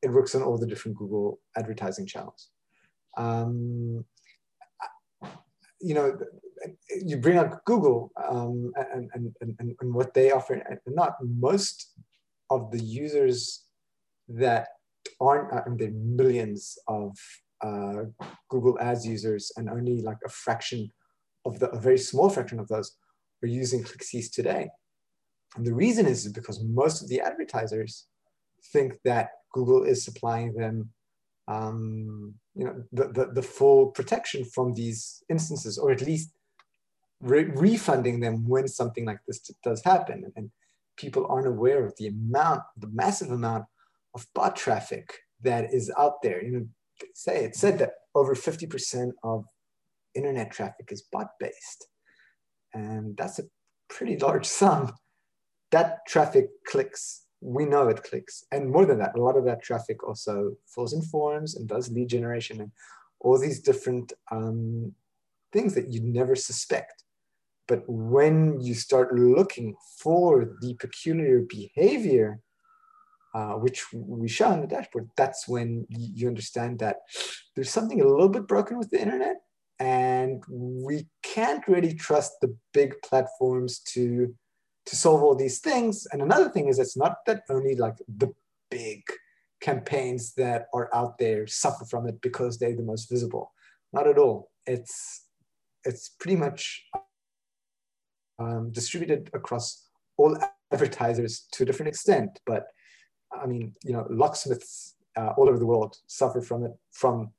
It 0.02 0.12
works 0.12 0.34
on 0.34 0.42
all 0.42 0.58
the 0.58 0.66
different 0.66 0.98
google 0.98 1.40
advertising 1.56 2.08
channels. 2.08 2.50
Um, 3.16 4.04
you 5.80 5.94
know 5.94 6.18
you 7.06 7.18
bring 7.18 7.38
up 7.38 7.64
Google 7.66 8.12
um, 8.30 8.72
and, 8.94 9.10
and, 9.14 9.34
and, 9.42 9.76
and 9.80 9.94
what 9.94 10.14
they 10.14 10.32
offer, 10.32 10.62
not 10.88 11.16
most 11.22 11.94
of 12.50 12.72
the 12.72 12.82
users 12.82 13.66
that 14.30 14.68
aren't, 15.20 15.54
I 15.54 15.68
mean, 15.68 15.78
there 15.78 15.90
are 15.90 15.92
millions 15.92 16.78
of 16.88 17.18
uh, 17.62 18.04
Google 18.50 18.80
Ads 18.80 19.06
users, 19.06 19.52
and 19.58 19.70
only 19.70 20.02
like 20.02 20.18
a 20.26 20.30
fraction 20.30 20.92
of 21.46 21.60
the, 21.60 21.70
a 21.70 21.80
very 21.80 21.98
small 21.98 22.30
fraction 22.30 22.60
of 22.60 22.68
those 22.68 22.96
are 23.44 23.48
using 23.48 23.84
ClickCease 23.84 24.32
today. 24.32 24.70
And 25.56 25.66
the 25.66 25.74
reason 25.74 26.06
is 26.06 26.28
because 26.28 26.64
most 26.64 27.02
of 27.02 27.10
the 27.10 27.22
advertisers 27.22 28.08
think 28.72 29.00
that 29.06 29.30
Google 29.54 29.84
is 29.84 30.04
supplying 30.04 30.54
them 30.54 30.90
um, 31.48 32.36
you 32.56 32.66
know, 32.66 32.84
the, 32.92 33.08
the, 33.08 33.32
the, 33.36 33.42
full 33.42 33.88
protection 33.88 34.44
from 34.44 34.74
these 34.74 35.24
instances, 35.30 35.78
or 35.78 35.92
at 35.92 36.02
least 36.02 36.32
re 37.22 37.46
refunding 37.46 38.20
them 38.20 38.48
when 38.48 38.68
something 38.68 39.06
like 39.06 39.20
this 39.28 39.40
does 39.64 39.84
happen. 39.84 40.32
And 40.36 40.52
people 40.98 41.26
aren't 41.30 41.48
aware 41.48 41.86
of 41.86 41.96
the 41.98 42.08
amount, 42.08 42.64
the 42.78 42.88
massive 42.88 43.32
amount 43.32 43.66
of 44.14 44.26
bot 44.34 44.56
traffic 44.56 45.20
that 45.42 45.74
is 45.74 45.92
out 45.98 46.22
there. 46.22 46.44
You 46.44 46.52
know, 46.52 46.68
say 47.14 47.46
it 47.46 47.56
said 47.56 47.80
that 47.80 47.94
over 48.16 48.36
50% 48.36 49.12
of 49.24 49.46
internet 50.16 50.52
traffic 50.52 50.90
is 50.92 51.04
bot 51.04 51.30
based. 51.40 51.88
And 52.74 53.16
that's 53.16 53.40
a 53.40 53.44
pretty 53.90 54.18
large 54.18 54.46
sum. 54.46 54.94
That 55.72 56.00
traffic 56.08 56.50
clicks. 56.66 57.24
We 57.40 57.66
know 57.66 57.88
it 57.88 58.04
clicks. 58.04 58.44
And 58.52 58.72
more 58.72 58.86
than 58.86 58.98
that, 59.00 59.16
a 59.16 59.22
lot 59.22 59.38
of 59.38 59.46
that 59.46 59.62
traffic 59.62 60.04
also 60.08 60.56
fills 60.66 60.94
in 60.94 61.02
forms 61.02 61.56
and 61.56 61.68
does 61.68 61.92
lead 61.92 62.10
generation 62.10 62.62
and 62.62 62.72
all 63.20 63.38
these 63.40 63.60
different 63.60 64.14
um, 64.32 64.94
things 65.52 65.74
that 65.76 65.90
you'd 65.90 66.04
never 66.04 66.36
suspect. 66.36 67.04
But 67.68 67.84
when 67.88 68.60
you 68.62 68.74
start 68.74 69.14
looking 69.14 69.76
for 70.00 70.56
the 70.62 70.74
peculiar 70.76 71.42
behavior, 71.42 72.40
uh, 73.34 73.54
which 73.54 73.86
we 73.94 74.28
show 74.28 74.48
on 74.48 74.62
the 74.62 74.68
dashboard, 74.68 75.10
that's 75.18 75.48
when 75.48 75.86
you 75.90 76.28
understand 76.28 76.80
that 76.80 76.98
there's 77.56 77.70
something 77.70 78.02
a 78.02 78.08
little 78.08 78.30
bit 78.30 78.48
broken 78.48 78.78
with 78.78 78.90
the 78.90 79.02
internet, 79.02 79.36
and 79.80 80.44
we 80.50 81.08
can't 81.24 81.68
really 81.68 81.94
trust 81.94 82.34
the 82.42 82.56
big 82.74 82.96
platforms 83.04 83.80
to 83.80 84.34
to 84.86 84.96
solve 84.96 85.22
all 85.22 85.36
these 85.36 85.60
things. 85.60 86.08
And 86.12 86.22
another 86.22 86.50
thing 86.50 86.70
is, 86.70 86.80
it's 86.80 86.96
not 86.96 87.18
that 87.26 87.44
only 87.50 87.76
like 87.76 87.98
the 88.08 88.34
big 88.72 89.04
campaigns 89.60 90.34
that 90.36 90.68
are 90.74 90.90
out 90.96 91.18
there 91.18 91.46
suffer 91.46 91.84
from 91.84 92.08
it 92.08 92.22
because 92.22 92.58
they're 92.58 92.76
the 92.76 92.84
most 92.84 93.10
visible. 93.10 93.52
Not 93.92 94.08
at 94.08 94.18
all. 94.18 94.52
It's 94.66 95.26
it's 95.84 96.10
pretty 96.10 96.38
much 96.38 96.86
um, 98.40 98.72
distributed 98.72 99.30
across 99.34 99.88
all 100.18 100.38
advertisers 100.72 101.48
to 101.52 101.64
a 101.64 101.66
different 101.66 101.90
extent. 101.90 102.40
But 102.46 102.68
I 103.32 103.46
mean, 103.46 103.74
you 103.84 103.94
know, 103.94 104.06
locksmiths 104.10 104.96
uh, 105.16 105.34
all 105.38 105.50
over 105.50 105.60
the 105.60 105.66
world 105.66 105.98
suffer 106.08 106.42
from 106.42 106.64
it, 106.64 106.72
from 106.92 107.32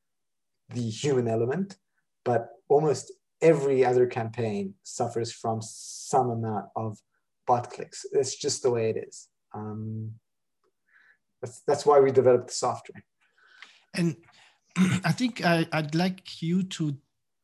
the 0.74 0.88
human 0.88 1.28
element, 1.28 1.76
but 2.24 2.48
almost 2.68 3.12
every 3.40 3.84
other 3.84 4.06
campaign 4.06 4.74
suffers 4.82 5.32
from 5.32 5.60
some 5.62 6.30
amount 6.30 6.66
of 6.76 6.98
bot 7.46 7.70
clicks. 7.70 8.04
It's 8.12 8.36
just 8.36 8.62
the 8.62 8.70
way 8.70 8.90
it 8.90 8.96
is. 9.08 9.28
Um, 9.54 10.12
that's, 11.40 11.60
that's 11.60 11.86
why 11.86 12.00
we 12.00 12.10
developed 12.10 12.48
the 12.48 12.54
software. 12.54 13.04
And 13.94 14.16
I 15.04 15.12
think 15.12 15.44
I, 15.44 15.66
would 15.72 15.94
like 15.94 16.42
you 16.42 16.62
to 16.64 16.96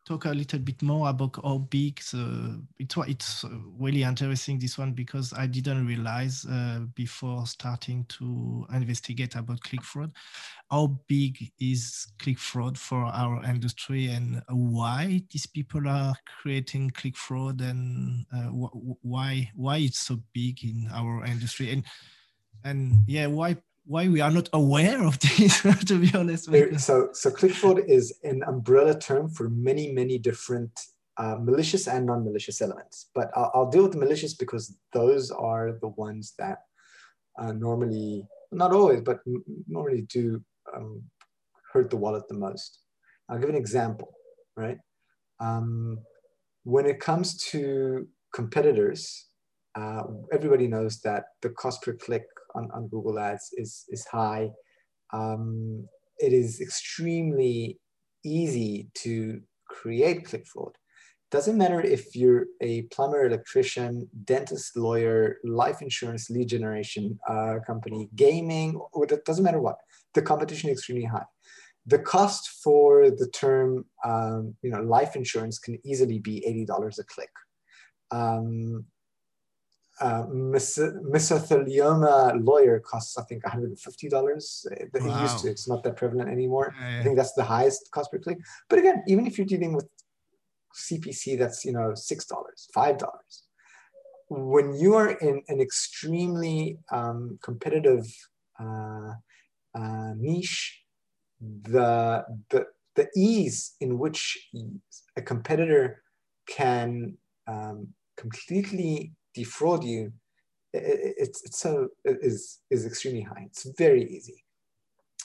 talk 0.05 0.27
a 0.27 0.31
little 0.31 0.59
bit 0.59 0.83
more 0.83 1.09
about 1.09 1.37
how 1.43 1.59
big 1.59 2.01
the 2.13 2.63
it's 2.79 2.97
it's 3.09 3.45
really 3.79 4.03
interesting 4.03 4.59
this 4.59 4.77
one 4.79 4.93
because 4.93 5.33
I 5.33 5.47
didn't 5.47 5.87
realize 5.87 6.45
uh, 6.45 6.81
before 6.95 7.47
starting 7.47 8.05
to 8.19 8.67
investigate 8.73 9.35
about 9.35 9.61
click 9.61 9.83
fraud 9.83 10.13
how 10.71 10.99
big 11.09 11.53
is 11.61 12.07
click 12.19 12.39
fraud 12.39 12.79
for 12.79 13.05
our 13.05 13.45
industry 13.45 14.09
and 14.09 14.43
why 14.49 15.23
these 15.31 15.47
people 15.47 15.89
are 15.89 16.15
creating 16.43 16.91
click 16.91 17.17
fraud 17.17 17.61
and 17.61 18.27
uh, 18.35 18.49
wh 18.49 19.05
why 19.05 19.51
why 19.55 19.77
it's 19.79 20.01
so 20.01 20.19
big 20.33 20.63
in 20.65 20.89
our 20.93 21.25
industry. 21.25 21.71
And 21.71 21.85
and 22.65 23.05
yeah 23.07 23.27
why 23.27 23.57
why 23.87 24.09
we 24.09 24.21
are 24.21 24.31
not 24.31 24.49
aware 24.53 25.05
of 25.05 25.19
this, 25.39 25.63
to 25.87 25.99
be 25.99 26.11
honest. 26.15 26.51
So, 26.79 27.09
so 27.13 27.31
click 27.31 27.53
fraud 27.53 27.81
is 27.87 28.19
an 28.23 28.43
umbrella 28.47 28.99
term 28.99 29.29
for 29.29 29.49
many, 29.49 29.93
many 29.93 30.19
different 30.19 30.71
uh, 31.17 31.37
malicious 31.41 31.87
and 31.87 32.07
non-malicious 32.07 32.61
elements. 32.61 33.11
But 33.15 33.31
I'll, 33.37 33.51
I'll, 33.55 33.71
deal 33.71 33.83
with 33.83 33.93
the 33.93 33.99
malicious 33.99 34.35
because 34.35 34.77
those 34.93 35.31
are 35.31 35.79
the 35.81 35.89
ones 35.89 36.35
that 36.39 36.59
uh, 37.39 37.53
normally, 37.53 38.27
not 38.51 38.73
always, 38.73 39.01
but 39.01 39.21
normally 39.69 40.03
do 40.03 40.43
um, 40.75 41.03
hurt 41.73 41.91
the 41.91 41.97
wallet 41.97 42.27
the 42.29 42.35
most. 42.35 42.81
I'll 43.29 43.39
give 43.39 43.49
an 43.49 43.55
example, 43.55 44.13
right? 44.57 44.79
Um, 45.41 45.99
when 46.65 46.87
it 46.87 47.01
comes 47.01 47.37
to 47.51 48.09
competitors, 48.33 49.27
uh, 49.77 50.05
everybody 50.33 50.69
knows 50.69 51.01
that 51.01 51.25
the 51.43 51.51
cost 51.51 51.83
per 51.83 51.93
click 51.93 52.25
on, 52.55 52.71
on 52.73 52.89
Google 52.89 53.19
Ads 53.19 53.51
is, 53.57 53.85
is 53.89 54.07
high. 54.07 54.51
Um, 55.13 55.87
it 56.19 56.33
is 56.33 56.61
extremely 56.61 57.79
easy 58.25 58.89
to 58.95 59.41
create 59.69 60.25
click 60.25 60.47
fraud. 60.47 60.73
doesn't 61.31 61.59
matter 61.59 61.81
if 61.81 62.15
you're 62.15 62.47
a 62.61 62.83
plumber, 62.83 63.27
electrician, 63.27 64.09
dentist, 64.25 64.77
lawyer, 64.77 65.39
life 65.45 65.83
insurance, 65.83 66.31
lead 66.31 66.49
generation 66.49 67.19
uh, 67.29 67.57
company, 67.67 68.09
gaming, 68.15 68.81
it 68.97 69.25
doesn't 69.25 69.45
matter 69.45 69.61
what. 69.61 69.77
The 70.15 70.23
competition 70.23 70.71
is 70.71 70.79
extremely 70.79 71.07
high. 71.07 71.27
The 71.87 71.99
cost 71.99 72.49
for 72.63 73.11
the 73.11 73.29
term, 73.35 73.85
um, 74.05 74.55
you 74.63 74.71
know, 74.71 74.81
life 74.81 75.17
insurance 75.17 75.59
can 75.59 75.79
easily 75.85 76.19
be 76.19 76.43
$80 76.69 76.99
a 76.99 77.05
click. 77.05 77.31
Um, 78.11 78.87
uh, 80.01 80.25
mesothelioma 80.27 82.45
lawyer 82.45 82.81
costs, 82.81 83.17
I 83.17 83.23
think, 83.23 83.45
$150. 83.45 84.67
It 84.73 84.91
wow. 84.95 85.23
used 85.23 85.39
to, 85.41 85.51
it's 85.51 85.69
not 85.69 85.83
that 85.85 85.97
prevalent 85.97 86.31
anymore. 86.31 86.75
Yeah, 86.79 86.91
yeah. 86.91 87.01
I 87.01 87.03
think 87.03 87.17
that's 87.17 87.33
the 87.35 87.45
highest 87.45 87.91
cost 87.91 88.11
per 88.11 88.19
click. 88.19 88.39
But 88.69 88.81
again, 88.81 89.03
even 89.07 89.27
if 89.27 89.39
you're 89.39 89.47
dealing 89.47 89.75
with 89.75 89.89
CPC 90.75 91.39
that's, 91.39 91.65
you 91.65 91.73
know, 91.73 91.93
$6, 91.93 92.33
$5, 92.77 93.09
when 94.29 94.75
you 94.75 94.95
are 94.95 95.11
in 95.11 95.43
an 95.49 95.61
extremely 95.61 96.79
um, 96.91 97.39
competitive 97.43 98.07
uh, 98.61 99.13
uh, 99.75 100.13
niche, 100.17 100.83
the, 101.41 102.25
the, 102.51 102.67
the 102.97 103.09
ease 103.17 103.75
in 103.81 103.99
which 103.99 104.51
a 105.17 105.23
competitor 105.23 106.03
can 106.49 107.17
um, 107.47 107.89
completely 108.17 109.13
defraud 109.35 109.85
you, 109.85 110.13
it's, 110.73 111.45
it's 111.45 111.61
so 111.61 111.89
is 112.05 112.61
is 112.71 112.85
extremely 112.85 113.23
high. 113.23 113.45
It's 113.47 113.67
very 113.79 114.05
easy. 114.05 114.45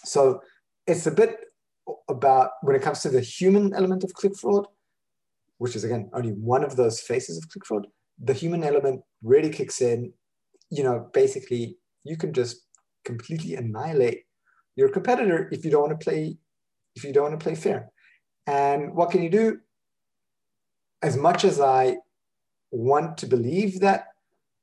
So 0.06 0.42
it's 0.86 1.08
a 1.08 1.12
bit 1.12 1.38
about 2.08 2.51
when 2.62 2.75
it 2.75 2.82
comes 2.82 3.00
to 3.01 3.10
the 3.10 3.22
human 3.22 3.74
element 3.74 4.04
of 4.04 4.13
click 4.13 4.38
fraud, 4.38 4.68
which 5.58 5.75
is 5.75 5.84
again 5.84 6.10
only 6.13 6.32
one 6.32 6.63
of 6.63 6.75
those 6.75 7.01
faces 7.01 7.38
of 7.38 7.50
click 7.50 7.66
fraud. 7.66 7.88
The 8.24 8.34
human 8.34 8.63
element 8.63 9.01
really 9.24 9.50
kicks 9.50 9.82
in. 9.82 10.13
You 10.70 10.84
know, 10.84 11.10
basically, 11.13 11.78
you 12.04 12.16
can 12.16 12.32
just 12.32 12.68
completely 13.04 13.56
annihilate 13.56 14.25
your 14.75 14.89
competitor 14.89 15.50
if 15.51 15.66
you 15.66 15.72
don't 15.72 15.88
want 15.88 16.00
to 16.00 16.04
play 16.04 16.38
if 16.96 17.04
you 17.04 17.13
don't 17.13 17.30
want 17.30 17.39
to 17.39 17.44
play 17.44 17.56
fair. 17.56 17.89
And 18.46 18.94
what 18.94 19.12
can 19.12 19.24
you 19.24 19.30
do? 19.30 19.60
As 21.01 21.16
much 21.18 21.44
as 21.44 21.60
I 21.60 21.98
want 22.72 23.18
to 23.20 23.28
believe 23.28 23.80
that 23.80 24.08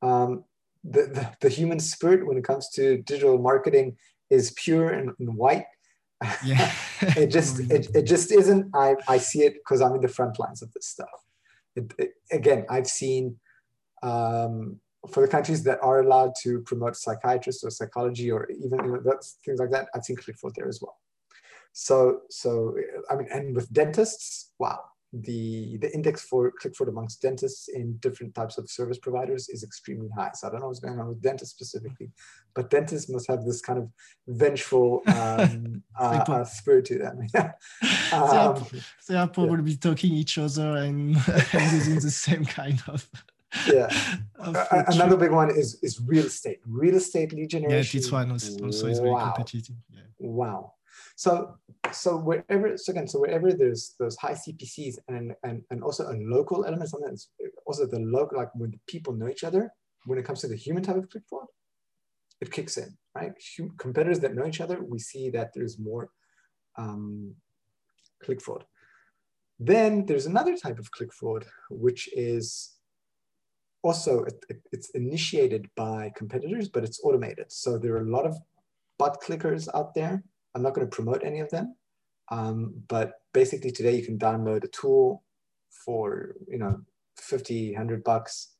um, 0.02 0.44
the, 0.84 1.02
the, 1.02 1.32
the, 1.40 1.48
human 1.48 1.80
spirit 1.80 2.26
when 2.26 2.36
it 2.36 2.44
comes 2.44 2.68
to 2.70 2.98
digital 2.98 3.38
marketing 3.38 3.96
is 4.30 4.52
pure 4.52 4.90
and, 4.90 5.10
and 5.18 5.34
white. 5.34 5.66
Yeah. 6.44 6.72
it 7.00 7.28
just 7.28 7.60
it, 7.70 7.88
it 7.94 8.02
just 8.02 8.32
isn't. 8.32 8.74
I, 8.74 8.94
I 9.08 9.18
see 9.18 9.40
it 9.40 9.54
because 9.54 9.80
I'm 9.80 9.94
in 9.94 10.00
the 10.00 10.08
front 10.08 10.38
lines 10.38 10.62
of 10.62 10.72
this 10.72 10.86
stuff. 10.86 11.08
It, 11.74 11.92
it, 11.98 12.10
again, 12.30 12.64
I've 12.70 12.86
seen 12.86 13.38
um, 14.02 14.80
for 15.10 15.22
the 15.22 15.28
countries 15.28 15.62
that 15.64 15.78
are 15.82 16.00
allowed 16.00 16.34
to 16.42 16.60
promote 16.60 16.96
psychiatrists 16.96 17.64
or 17.64 17.70
psychology 17.70 18.30
or 18.30 18.48
even 18.50 18.84
you 18.84 19.00
know, 19.04 19.20
things 19.44 19.60
like 19.60 19.70
that, 19.70 19.88
I've 19.94 20.04
seen 20.04 20.16
ClickFraud 20.16 20.54
there 20.54 20.68
as 20.68 20.80
well. 20.80 20.96
So 21.72 22.22
so 22.30 22.76
I 23.10 23.16
mean, 23.16 23.28
and 23.30 23.54
with 23.54 23.72
dentists, 23.72 24.52
wow, 24.58 24.80
the, 25.12 25.78
the 25.78 25.92
index 25.94 26.24
for 26.24 26.52
click 26.60 26.74
fraud 26.76 26.88
amongst 26.88 27.22
dentists 27.22 27.68
in 27.68 27.96
different 27.98 28.34
types 28.34 28.58
of 28.58 28.68
service 28.68 28.98
providers 28.98 29.48
is 29.48 29.62
extremely 29.62 30.08
high. 30.16 30.30
So 30.34 30.48
I 30.48 30.50
don't 30.50 30.60
know 30.60 30.66
what's 30.66 30.80
going 30.80 30.98
on 30.98 31.08
with 31.08 31.22
dentists 31.22 31.54
specifically, 31.54 32.10
but 32.54 32.70
dentists 32.70 33.08
must 33.08 33.28
have 33.28 33.44
this 33.44 33.60
kind 33.60 33.78
of 33.78 33.88
vengeful 34.26 35.02
um, 35.06 35.82
uh, 35.98 36.24
uh, 36.28 36.44
spirit 36.44 36.84
to 36.86 36.98
them. 36.98 37.18
um, 37.36 37.50
they, 38.10 38.36
are, 38.36 38.62
they 39.08 39.14
are 39.14 39.28
probably 39.28 39.72
yeah. 39.72 39.78
talking 39.80 40.12
each 40.12 40.38
other 40.38 40.76
and, 40.76 41.16
and 41.52 41.72
using 41.72 41.94
the 42.00 42.10
same 42.10 42.44
kind 42.44 42.82
of 42.88 43.08
yeah. 43.66 43.88
Another 44.38 45.16
big 45.16 45.30
one 45.30 45.50
is 45.50 45.78
is 45.82 46.00
real 46.00 46.26
estate. 46.26 46.58
Real 46.66 46.96
estate 46.96 47.32
lead 47.32 47.48
generation. 47.48 47.98
Yeah, 47.98 48.02
this 48.02 48.12
one 48.12 48.30
also 48.30 48.86
is 48.86 48.98
very 48.98 49.14
competitive. 49.14 49.76
Yeah. 49.90 50.00
Wow. 50.18 50.74
So, 51.16 51.56
so 51.92 52.18
wherever, 52.18 52.76
so 52.76 52.92
again, 52.92 53.08
so 53.08 53.18
wherever 53.18 53.50
there's 53.52 53.94
those 53.98 54.16
high 54.18 54.34
CPCs 54.34 54.96
and, 55.08 55.32
and, 55.42 55.62
and 55.70 55.82
also 55.82 56.04
a 56.04 56.16
local 56.20 56.66
element, 56.66 56.90
sometimes 56.90 57.30
also 57.66 57.86
the 57.86 58.00
local, 58.00 58.36
like 58.38 58.54
when 58.54 58.78
people 58.86 59.14
know 59.14 59.28
each 59.28 59.42
other, 59.42 59.70
when 60.04 60.18
it 60.18 60.26
comes 60.26 60.42
to 60.42 60.48
the 60.48 60.54
human 60.56 60.82
type 60.82 60.96
of 60.96 61.08
click 61.08 61.24
fraud, 61.26 61.46
it 62.42 62.52
kicks 62.52 62.76
in, 62.76 62.94
right? 63.14 63.32
Competitors 63.78 64.20
that 64.20 64.34
know 64.34 64.46
each 64.46 64.60
other, 64.60 64.82
we 64.82 64.98
see 64.98 65.30
that 65.30 65.52
there's 65.54 65.78
more 65.78 66.10
um, 66.76 67.34
click 68.22 68.42
fraud. 68.42 68.64
Then 69.58 70.04
there's 70.04 70.26
another 70.26 70.54
type 70.54 70.78
of 70.78 70.90
click 70.90 71.14
fraud, 71.14 71.46
which 71.70 72.10
is 72.14 72.74
also, 73.82 74.24
it, 74.24 74.44
it, 74.50 74.60
it's 74.70 74.90
initiated 74.90 75.70
by 75.76 76.12
competitors, 76.14 76.68
but 76.68 76.84
it's 76.84 77.00
automated. 77.02 77.50
So 77.50 77.78
there 77.78 77.94
are 77.94 78.04
a 78.04 78.10
lot 78.10 78.26
of 78.26 78.36
bot 78.98 79.22
clickers 79.22 79.66
out 79.74 79.94
there 79.94 80.22
I'm 80.56 80.62
not 80.62 80.72
going 80.72 80.88
to 80.88 80.94
promote 80.94 81.22
any 81.22 81.40
of 81.40 81.50
them, 81.50 81.76
um, 82.30 82.72
but 82.88 83.12
basically 83.34 83.70
today 83.70 83.94
you 83.94 84.02
can 84.02 84.18
download 84.18 84.64
a 84.64 84.68
tool 84.68 85.22
for, 85.84 86.34
you 86.48 86.56
know, 86.56 86.80
50, 87.18 87.72
100 87.72 88.02
bucks, 88.02 88.54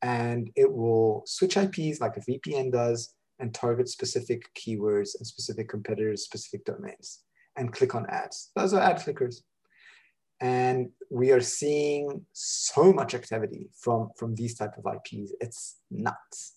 and 0.00 0.48
it 0.54 0.72
will 0.72 1.24
switch 1.26 1.56
IPs 1.56 2.00
like 2.00 2.16
a 2.16 2.20
VPN 2.20 2.70
does 2.70 3.14
and 3.40 3.52
target 3.52 3.88
specific 3.88 4.44
keywords 4.54 5.10
and 5.18 5.26
specific 5.26 5.68
competitors, 5.68 6.22
specific 6.22 6.64
domains, 6.64 7.24
and 7.56 7.72
click 7.72 7.96
on 7.96 8.06
ads. 8.06 8.52
Those 8.54 8.72
are 8.72 8.80
ad 8.80 8.98
clickers. 8.98 9.42
And 10.40 10.90
we 11.10 11.32
are 11.32 11.40
seeing 11.40 12.24
so 12.32 12.92
much 12.92 13.14
activity 13.14 13.70
from, 13.74 14.10
from 14.16 14.36
these 14.36 14.54
type 14.54 14.74
of 14.78 14.86
IPs. 14.86 15.32
It's 15.40 15.78
nuts. 15.90 16.54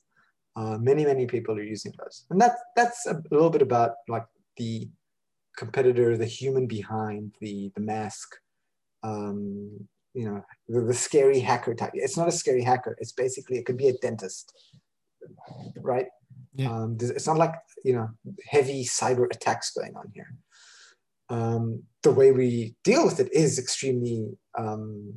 Uh, 0.56 0.77
many, 0.77 1.03
many 1.03 1.25
people 1.25 1.58
are 1.58 1.63
using 1.63 1.93
those. 1.97 2.25
And 2.29 2.39
that, 2.39 2.53
that's 2.75 3.08
a 3.08 3.21
little 3.32 3.49
bit 3.49 3.63
about 3.63 3.95
like 4.08 4.25
the 4.57 4.89
competitor, 5.57 6.17
the 6.17 6.25
human 6.25 6.67
behind 6.67 7.35
the, 7.39 7.71
the 7.75 7.81
mask, 7.81 8.35
um, 9.03 9.87
you 10.13 10.25
know, 10.25 10.43
the, 10.67 10.81
the 10.81 10.93
scary 10.93 11.39
hacker 11.39 11.73
type. 11.73 11.91
It's 11.93 12.17
not 12.17 12.27
a 12.27 12.31
scary 12.31 12.63
hacker. 12.63 12.95
It's 12.99 13.11
basically, 13.11 13.57
it 13.57 13.65
could 13.65 13.77
be 13.77 13.89
a 13.89 13.97
dentist, 13.97 14.53
right? 15.77 16.07
Yeah. 16.55 16.71
Um, 16.71 16.97
it's 16.99 17.27
not 17.27 17.37
like, 17.37 17.53
you 17.83 17.93
know, 17.93 18.09
heavy 18.47 18.85
cyber 18.85 19.25
attacks 19.31 19.71
going 19.71 19.95
on 19.95 20.11
here. 20.13 20.33
Um, 21.29 21.83
the 22.03 22.11
way 22.11 22.31
we 22.31 22.75
deal 22.83 23.05
with 23.05 23.19
it 23.19 23.33
is 23.33 23.57
extremely 23.57 24.37
um, 24.57 25.13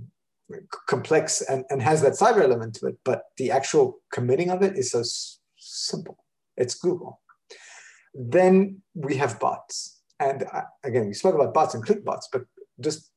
complex 0.86 1.42
and, 1.42 1.64
and 1.68 1.82
has 1.82 2.00
that 2.02 2.12
cyber 2.12 2.42
element 2.42 2.74
to 2.76 2.86
it, 2.86 2.98
but 3.04 3.24
the 3.36 3.50
actual 3.50 3.98
committing 4.12 4.50
of 4.50 4.62
it 4.62 4.78
is 4.78 4.92
so 4.92 5.02
simple. 5.58 6.16
It's 6.56 6.74
Google. 6.74 7.20
Then 8.18 8.82
we 8.94 9.16
have 9.16 9.38
bots. 9.38 10.00
And 10.18 10.44
uh, 10.50 10.62
again, 10.82 11.06
we 11.06 11.14
spoke 11.14 11.34
about 11.34 11.52
bots 11.52 11.74
and 11.74 11.84
click 11.84 12.04
bots, 12.04 12.28
but 12.32 12.44
just 12.80 13.10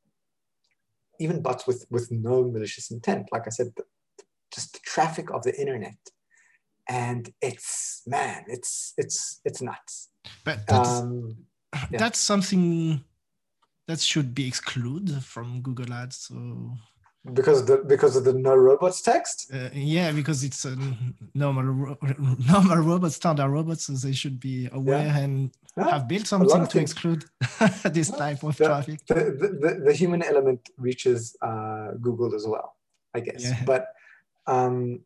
even 1.20 1.42
bots 1.42 1.66
with, 1.66 1.86
with 1.90 2.12
no 2.12 2.44
malicious 2.44 2.92
intent. 2.92 3.30
Like 3.32 3.48
I 3.48 3.50
said, 3.50 3.72
the, 3.78 3.84
just 4.54 4.74
the 4.74 4.80
traffic 4.84 5.32
of 5.32 5.44
the 5.44 5.58
internet. 5.60 5.98
And 6.88 7.32
it's, 7.42 8.02
man, 8.08 8.46
it's, 8.48 8.94
it's, 8.98 9.42
it's 9.46 9.62
nuts. 9.62 10.10
But 10.44 10.66
that's, 10.68 10.90
um, 10.90 11.38
yeah. 11.92 12.00
that's 12.00 12.20
something 12.20 13.04
that 13.88 14.00
should 14.00 14.34
be 14.34 14.48
excluded 14.48 15.24
from 15.24 15.62
Google 15.62 15.94
Ads. 15.94 16.18
So 16.18 16.74
because 17.34 17.62
of 17.62 17.68
the 17.68 17.78
because 17.86 18.16
of 18.16 18.24
the 18.24 18.34
no 18.34 18.56
robots 18.56 19.02
text 19.02 19.52
uh, 19.54 19.70
yeah 19.74 20.12
because 20.12 20.44
it's 20.44 20.64
a 20.66 20.76
normal 21.34 21.64
normal 22.48 22.78
robot 22.78 23.12
standard 23.12 23.50
robots 23.50 23.86
so 23.86 23.94
they 23.94 24.14
should 24.14 24.40
be 24.40 24.70
aware 24.72 25.06
yeah. 25.06 25.18
and 25.18 25.52
yeah. 25.78 25.90
have 25.90 26.08
built 26.08 26.26
something 26.26 26.50
to 26.62 26.66
things. 26.66 26.92
exclude 26.92 27.26
this 27.94 28.10
type 28.10 28.42
of 28.44 28.56
the, 28.58 28.66
traffic 28.66 29.06
the, 29.08 29.16
the, 29.16 29.82
the, 29.86 29.94
human 29.94 30.24
element 30.24 30.70
reaches 30.78 31.36
uh, 31.42 31.92
google 32.00 32.34
as 32.34 32.48
well 32.48 32.76
i 33.14 33.20
guess 33.20 33.44
yeah. 33.44 33.64
but 33.66 33.88
um 34.48 35.02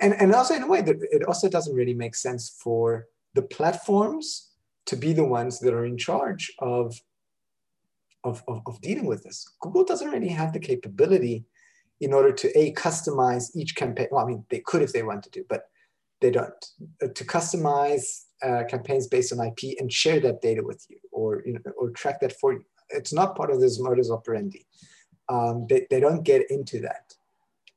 and, 0.00 0.14
and 0.14 0.34
also 0.34 0.54
in 0.54 0.62
a 0.62 0.66
way 0.66 0.80
that 0.80 0.96
it 1.10 1.24
also 1.24 1.48
doesn't 1.48 1.74
really 1.74 1.94
make 1.94 2.14
sense 2.14 2.48
for 2.48 3.06
the 3.34 3.42
platforms 3.42 4.52
to 4.86 4.96
be 4.96 5.12
the 5.12 5.24
ones 5.24 5.58
that 5.60 5.74
are 5.74 5.84
in 5.84 5.98
charge 5.98 6.52
of 6.60 6.98
of, 8.24 8.42
of, 8.48 8.62
of 8.66 8.80
dealing 8.80 9.06
with 9.06 9.22
this. 9.22 9.48
Google 9.60 9.84
doesn't 9.84 10.10
really 10.10 10.28
have 10.28 10.52
the 10.52 10.58
capability 10.58 11.44
in 12.00 12.12
order 12.12 12.32
to 12.32 12.58
a 12.58 12.72
customize 12.74 13.54
each 13.56 13.74
campaign. 13.74 14.08
Well, 14.10 14.24
I 14.24 14.28
mean, 14.28 14.44
they 14.50 14.60
could 14.60 14.82
if 14.82 14.92
they 14.92 15.02
wanted 15.02 15.32
to, 15.32 15.44
but 15.48 15.64
they 16.20 16.30
don't. 16.30 16.66
Uh, 17.02 17.08
to 17.14 17.24
customize 17.24 18.24
uh, 18.42 18.64
campaigns 18.68 19.06
based 19.06 19.32
on 19.32 19.44
IP 19.46 19.78
and 19.78 19.92
share 19.92 20.20
that 20.20 20.42
data 20.42 20.62
with 20.62 20.84
you, 20.88 20.98
or 21.12 21.42
you 21.44 21.54
know, 21.54 21.72
or 21.76 21.90
track 21.90 22.20
that 22.20 22.38
for 22.40 22.52
you. 22.52 22.64
It's 22.90 23.12
not 23.12 23.36
part 23.36 23.50
of 23.50 23.60
this 23.60 23.80
modus 23.80 24.10
operandi. 24.10 24.66
Um, 25.28 25.66
they, 25.68 25.86
they 25.90 26.00
don't 26.00 26.22
get 26.22 26.50
into 26.50 26.80
that. 26.80 27.14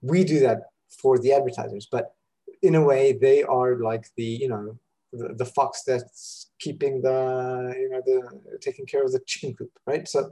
We 0.01 0.23
do 0.23 0.39
that 0.41 0.61
for 1.01 1.19
the 1.19 1.33
advertisers, 1.33 1.87
but 1.91 2.13
in 2.61 2.75
a 2.75 2.83
way, 2.83 3.13
they 3.13 3.43
are 3.43 3.77
like 3.79 4.05
the 4.15 4.23
you 4.23 4.49
know 4.49 4.77
the, 5.11 5.33
the 5.35 5.45
fox 5.45 5.83
that's 5.83 6.50
keeping 6.61 7.01
the 7.01 7.75
you 7.81 7.89
know 7.89 8.01
the 8.05 8.57
taking 8.59 8.85
care 8.85 9.03
of 9.03 9.11
the 9.11 9.21
chicken 9.25 9.53
coop 9.57 9.71
right 9.85 10.07
so 10.07 10.29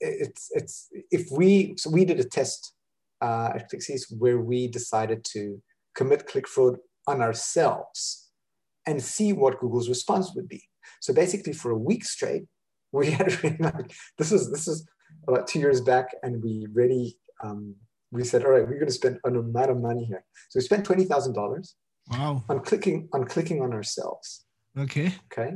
it's 0.00 0.50
it's 0.52 0.88
if 1.10 1.28
we 1.30 1.74
so 1.76 1.88
we 1.90 2.04
did 2.04 2.20
a 2.20 2.24
test 2.24 2.74
uh, 3.22 3.50
at 3.54 3.70
ClickCease 3.70 4.12
where 4.18 4.38
we 4.38 4.68
decided 4.68 5.24
to 5.24 5.62
commit 5.94 6.26
click 6.26 6.46
fraud 6.48 6.76
on 7.06 7.22
ourselves 7.22 8.30
and 8.86 9.02
see 9.02 9.32
what 9.32 9.58
Google's 9.60 9.88
response 9.88 10.32
would 10.34 10.48
be. 10.48 10.62
So 11.00 11.14
basically, 11.14 11.52
for 11.52 11.70
a 11.70 11.78
week 11.78 12.04
straight, 12.04 12.44
we 12.92 13.10
had 13.10 13.42
really 13.42 13.56
like 13.58 13.92
this 14.18 14.30
is 14.30 14.50
this 14.52 14.68
is 14.68 14.86
about 15.26 15.48
two 15.48 15.58
years 15.58 15.80
back, 15.80 16.06
and 16.22 16.42
we 16.42 16.66
really 16.72 17.16
um, 17.42 17.74
we 18.12 18.24
said, 18.24 18.44
all 18.44 18.52
right, 18.52 18.62
we're 18.62 18.74
going 18.74 18.86
to 18.86 18.92
spend 18.92 19.18
an 19.24 19.36
amount 19.36 19.70
of 19.70 19.80
money 19.80 20.04
here. 20.04 20.24
So 20.48 20.58
we 20.58 20.62
spent 20.62 20.84
twenty 20.84 21.04
thousand 21.04 21.34
dollars. 21.34 21.74
Wow. 22.10 22.44
On 22.50 22.60
clicking 22.60 23.08
on 23.14 23.24
clicking 23.24 23.62
on 23.62 23.72
ourselves. 23.72 24.43
Okay. 24.78 25.14
Okay. 25.32 25.54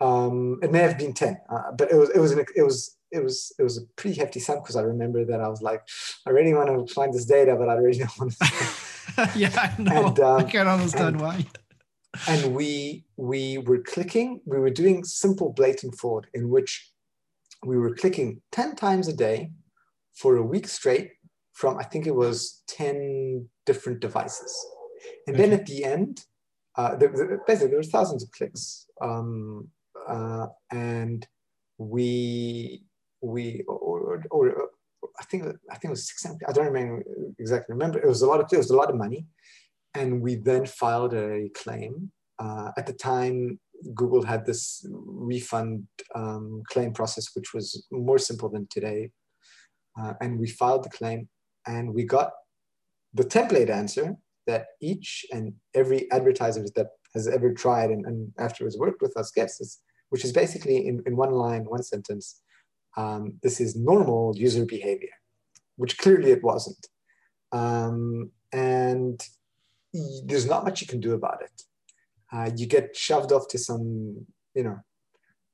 Um, 0.00 0.58
it 0.62 0.72
may 0.72 0.80
have 0.80 0.98
been 0.98 1.14
ten, 1.14 1.38
uh, 1.48 1.72
but 1.76 1.90
it 1.90 1.96
was 1.96 2.10
it 2.10 2.18
was 2.18 2.32
an, 2.32 2.44
it 2.54 2.62
was 2.62 2.96
it 3.10 3.22
was 3.22 3.52
it 3.58 3.62
was 3.62 3.78
a 3.78 3.82
pretty 3.96 4.18
hefty 4.18 4.40
sum 4.40 4.58
because 4.58 4.76
I 4.76 4.82
remember 4.82 5.24
that 5.24 5.40
I 5.40 5.48
was 5.48 5.62
like, 5.62 5.82
I 6.26 6.30
really 6.30 6.52
want 6.54 6.68
to 6.68 6.94
find 6.94 7.14
this 7.14 7.24
data, 7.24 7.56
but 7.56 7.68
I 7.68 7.74
really 7.74 7.98
don't 7.98 8.18
want 8.18 8.32
to. 8.38 9.30
yeah, 9.36 9.50
I 9.56 9.80
know. 9.80 10.08
And, 10.08 10.20
um, 10.20 10.40
I 10.40 10.42
can 10.44 10.68
understand 10.68 11.16
and, 11.16 11.20
why. 11.20 11.46
and 12.28 12.54
we 12.54 13.04
we 13.16 13.58
were 13.58 13.78
clicking. 13.78 14.40
We 14.44 14.58
were 14.58 14.70
doing 14.70 15.04
simple 15.04 15.52
blatant 15.52 15.98
fraud 15.98 16.26
in 16.34 16.50
which 16.50 16.90
we 17.64 17.78
were 17.78 17.94
clicking 17.94 18.42
ten 18.52 18.76
times 18.76 19.08
a 19.08 19.14
day 19.14 19.50
for 20.14 20.36
a 20.36 20.42
week 20.42 20.68
straight 20.68 21.12
from 21.52 21.78
I 21.78 21.84
think 21.84 22.06
it 22.06 22.14
was 22.14 22.62
ten 22.66 23.48
different 23.64 24.00
devices, 24.00 24.54
and 25.26 25.36
okay. 25.36 25.48
then 25.48 25.58
at 25.58 25.66
the 25.66 25.84
end, 25.84 26.24
uh, 26.76 26.96
there, 26.96 27.08
there, 27.08 27.40
basically 27.46 27.68
there 27.68 27.78
were 27.78 27.82
thousands 27.82 28.22
of 28.22 28.30
clicks, 28.30 28.86
um, 29.00 29.68
uh, 30.06 30.46
and 30.70 31.26
we 31.78 32.82
we 33.22 33.62
or, 33.66 34.22
or, 34.30 34.48
or, 34.52 34.68
I 35.18 35.24
think 35.24 35.44
I 35.70 35.74
think 35.74 35.86
it 35.86 35.90
was 35.90 36.06
six. 36.06 36.26
I 36.46 36.52
don't 36.52 36.66
remember 36.66 37.02
exactly. 37.38 37.72
Remember, 37.72 37.98
it 37.98 38.06
was 38.06 38.22
a 38.22 38.26
lot 38.26 38.40
of 38.40 38.52
it 38.52 38.56
was 38.56 38.70
a 38.70 38.76
lot 38.76 38.90
of 38.90 38.96
money, 38.96 39.26
and 39.94 40.20
we 40.20 40.36
then 40.36 40.66
filed 40.66 41.14
a 41.14 41.48
claim. 41.54 42.12
Uh, 42.38 42.70
at 42.76 42.86
the 42.86 42.92
time, 42.92 43.58
Google 43.94 44.22
had 44.22 44.44
this 44.44 44.86
refund 44.90 45.86
um, 46.14 46.62
claim 46.68 46.92
process, 46.92 47.34
which 47.34 47.54
was 47.54 47.86
more 47.90 48.18
simple 48.18 48.50
than 48.50 48.66
today, 48.70 49.10
uh, 49.98 50.12
and 50.20 50.38
we 50.38 50.48
filed 50.48 50.84
the 50.84 50.90
claim, 50.90 51.28
and 51.66 51.94
we 51.94 52.04
got 52.04 52.32
the 53.14 53.24
template 53.24 53.70
answer 53.70 54.14
that 54.46 54.66
each 54.80 55.26
and 55.32 55.52
every 55.74 56.10
advertiser 56.12 56.64
that 56.76 56.88
has 57.14 57.26
ever 57.28 57.52
tried 57.52 57.90
and, 57.90 58.04
and 58.06 58.32
afterwards 58.38 58.78
worked 58.78 59.02
with 59.02 59.16
us 59.16 59.30
gets, 59.30 59.80
which 60.10 60.24
is 60.24 60.32
basically 60.32 60.86
in, 60.86 61.02
in 61.06 61.16
one 61.16 61.32
line, 61.32 61.64
one 61.64 61.82
sentence 61.82 62.40
um, 62.96 63.34
this 63.42 63.60
is 63.60 63.76
normal 63.76 64.34
user 64.36 64.64
behavior, 64.64 65.10
which 65.76 65.98
clearly 65.98 66.30
it 66.30 66.42
wasn't. 66.42 66.86
Um, 67.52 68.30
and 68.52 69.20
there's 70.24 70.46
not 70.46 70.64
much 70.64 70.80
you 70.80 70.86
can 70.86 71.00
do 71.00 71.12
about 71.12 71.42
it. 71.42 71.62
Uh, 72.32 72.50
you 72.56 72.66
get 72.66 72.96
shoved 72.96 73.32
off 73.32 73.48
to 73.48 73.58
some, 73.58 74.26
you 74.54 74.64
know, 74.64 74.78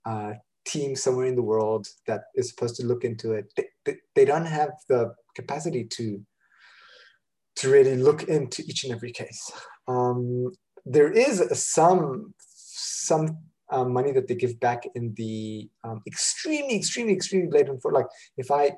uh, 0.05 0.35
team 0.65 0.95
somewhere 0.95 1.27
in 1.27 1.35
the 1.35 1.43
world 1.43 1.89
that 2.07 2.23
is 2.35 2.49
supposed 2.49 2.77
to 2.77 2.87
look 2.87 3.05
into 3.05 3.33
it. 3.33 3.53
They, 3.57 3.67
they, 3.85 3.97
they, 4.15 4.25
don't 4.25 4.47
have 4.47 4.71
the 4.89 5.15
capacity 5.35 5.85
to 5.85 6.25
to 7.57 7.71
really 7.71 7.97
look 7.97 8.25
into 8.25 8.63
each 8.63 8.85
and 8.85 8.93
every 8.93 9.13
case. 9.13 9.51
Um, 9.89 10.53
there 10.85 11.11
is 11.11 11.43
some 11.53 12.35
some 12.39 13.39
um, 13.71 13.93
money 13.93 14.13
that 14.13 14.29
they 14.29 14.35
give 14.35 14.61
back 14.61 14.85
in 14.95 15.15
the 15.15 15.69
um, 15.85 16.03
extremely, 16.07 16.77
extremely, 16.77 17.15
extremely 17.15 17.49
blatant 17.49 17.81
for 17.83 17.93
like 17.93 18.07
if 18.37 18.51
I 18.51 18.73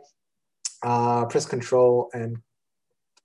uh, 0.83 1.27
press 1.27 1.47
control 1.47 2.11
and 2.13 2.39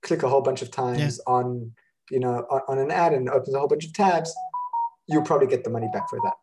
click 0.02 0.22
a 0.22 0.28
whole 0.28 0.40
bunch 0.40 0.62
of 0.62 0.70
times 0.70 1.20
yeah. 1.26 1.32
on 1.32 1.72
you 2.10 2.20
know 2.20 2.46
on, 2.50 2.60
on, 2.68 2.78
an 2.78 2.90
ad 2.90 3.12
and 3.12 3.28
opens 3.28 3.54
a 3.54 3.58
whole 3.58 3.68
bunch 3.68 3.84
of 3.84 3.92
tabs, 3.92 4.34
you'll 5.06 5.22
probably 5.22 5.46
get 5.46 5.64
the 5.64 5.70
money 5.70 5.88
back 5.92 6.08
for 6.08 6.18
that. 6.24 6.34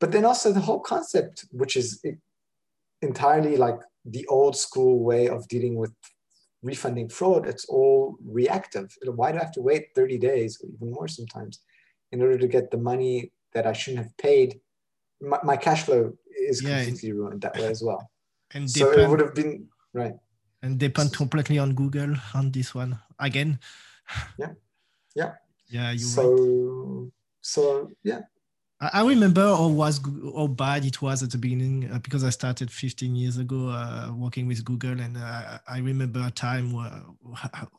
But 0.00 0.12
then 0.12 0.24
also 0.24 0.50
the 0.50 0.60
whole 0.60 0.80
concept, 0.80 1.44
which 1.52 1.76
is 1.76 2.02
entirely 3.02 3.56
like 3.56 3.78
the 4.04 4.26
old 4.26 4.56
school 4.56 5.04
way 5.04 5.28
of 5.28 5.46
dealing 5.48 5.76
with 5.76 5.92
refunding 6.62 7.08
fraud, 7.08 7.46
it's 7.46 7.64
all 7.66 8.16
reactive. 8.24 8.94
Why 9.04 9.32
do 9.32 9.38
I 9.38 9.42
have 9.42 9.52
to 9.52 9.62
wait 9.62 9.88
30 9.94 10.18
days 10.18 10.60
or 10.62 10.68
even 10.74 10.92
more 10.92 11.08
sometimes 11.08 11.60
in 12.12 12.20
order 12.22 12.38
to 12.38 12.48
get 12.48 12.70
the 12.70 12.76
money 12.76 13.32
that 13.52 13.66
I 13.66 13.72
shouldn't 13.72 14.04
have 14.04 14.16
paid, 14.16 14.60
my, 15.20 15.38
my 15.42 15.56
cash 15.56 15.84
flow 15.84 16.12
is 16.48 16.62
yeah, 16.62 16.84
completely 16.84 17.12
ruined 17.12 17.42
that 17.42 17.56
way 17.56 17.66
as 17.66 17.82
well. 17.82 18.10
And 18.52 18.70
so 18.70 18.90
depend, 18.90 19.02
it 19.02 19.10
would 19.10 19.20
have 19.20 19.34
been 19.34 19.68
right. 19.92 20.14
And 20.62 20.78
depend 20.78 21.14
completely 21.14 21.58
on 21.58 21.74
Google 21.74 22.14
on 22.34 22.50
this 22.50 22.74
one 22.74 22.98
again. 23.18 23.58
Yeah, 24.38 24.52
yeah, 25.14 25.32
yeah. 25.68 25.90
You 25.92 25.98
so 25.98 26.32
right. 26.32 27.12
so 27.40 27.90
yeah. 28.02 28.20
I 28.80 29.02
remember 29.02 29.42
how 29.42 29.68
was 29.68 30.00
how 30.34 30.46
bad 30.46 30.86
it 30.86 31.02
was 31.02 31.22
at 31.22 31.30
the 31.30 31.36
beginning 31.38 31.90
uh, 31.92 31.98
because 31.98 32.24
I 32.24 32.30
started 32.30 32.70
15 32.70 33.14
years 33.14 33.36
ago 33.36 33.68
uh, 33.68 34.10
working 34.14 34.46
with 34.46 34.64
Google, 34.64 34.98
and 35.00 35.18
uh, 35.18 35.58
I 35.68 35.78
remember 35.80 36.22
a 36.26 36.30
time 36.30 36.72
where 36.72 37.02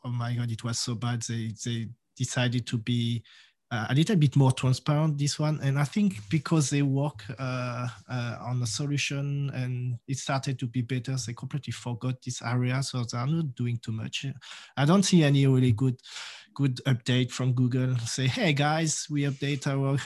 oh 0.04 0.10
my 0.10 0.34
god, 0.34 0.52
it 0.52 0.62
was 0.62 0.78
so 0.78 0.94
bad. 0.94 1.22
They 1.22 1.52
they 1.64 1.88
decided 2.16 2.68
to 2.68 2.78
be 2.78 3.24
uh, 3.72 3.86
a 3.88 3.94
little 3.94 4.16
bit 4.16 4.36
more 4.36 4.52
transparent 4.52 5.16
this 5.16 5.38
one. 5.38 5.58
And 5.62 5.78
i 5.78 5.84
think 5.84 6.20
because 6.28 6.68
they 6.68 6.82
work 6.82 7.24
uh, 7.38 7.88
uh, 8.08 8.36
on 8.40 8.62
a 8.62 8.66
solution 8.66 9.50
and 9.54 9.98
it 10.06 10.18
started 10.18 10.58
to 10.58 10.66
be 10.66 10.82
better 10.82 11.16
they 11.26 11.32
completely 11.32 11.72
forgot 11.72 12.20
this 12.22 12.42
area. 12.42 12.82
So 12.82 13.02
they're 13.04 13.26
not 13.26 13.54
doing 13.54 13.78
too 13.78 13.92
much. 13.92 14.26
I 14.76 14.84
don't 14.84 15.02
see 15.02 15.24
any 15.24 15.46
really 15.46 15.72
good 15.72 15.98
good 16.54 16.76
update 16.84 17.30
from 17.30 17.54
google. 17.54 17.96
Say 18.00 18.26
hey 18.26 18.52
guys 18.52 19.06
we 19.10 19.22
update 19.22 19.66
our 19.66 19.96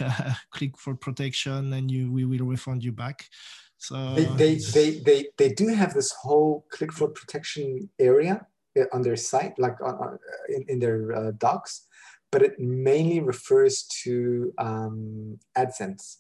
click 0.51 0.79
for 0.79 0.95
protection 0.95 1.73
and 1.73 1.91
you 1.91 2.13
we 2.13 2.25
will 2.25 2.47
refund 2.47 2.85
you 2.85 2.93
back. 2.93 3.29
So 3.79 4.15
they 4.15 4.25
they, 4.25 4.55
they 4.55 4.91
they 5.01 5.27
they 5.37 5.49
do 5.53 5.69
have 5.69 5.93
this 5.93 6.13
whole 6.13 6.65
click 6.71 6.93
for 6.93 7.09
protection 7.09 7.91
area 7.99 8.47
uh, 8.79 8.85
on 8.93 9.03
their 9.03 9.17
site 9.17 9.59
like 9.59 9.81
on, 9.83 10.19
in, 10.49 10.65
in 10.69 10.79
their 10.79 11.13
uh, 11.13 11.33
docs 11.37 11.87
but 12.31 12.43
it 12.43 12.59
mainly 12.59 13.21
refers 13.21 13.85
to 14.05 14.53
um, 14.59 15.39
AdSense 15.57 16.17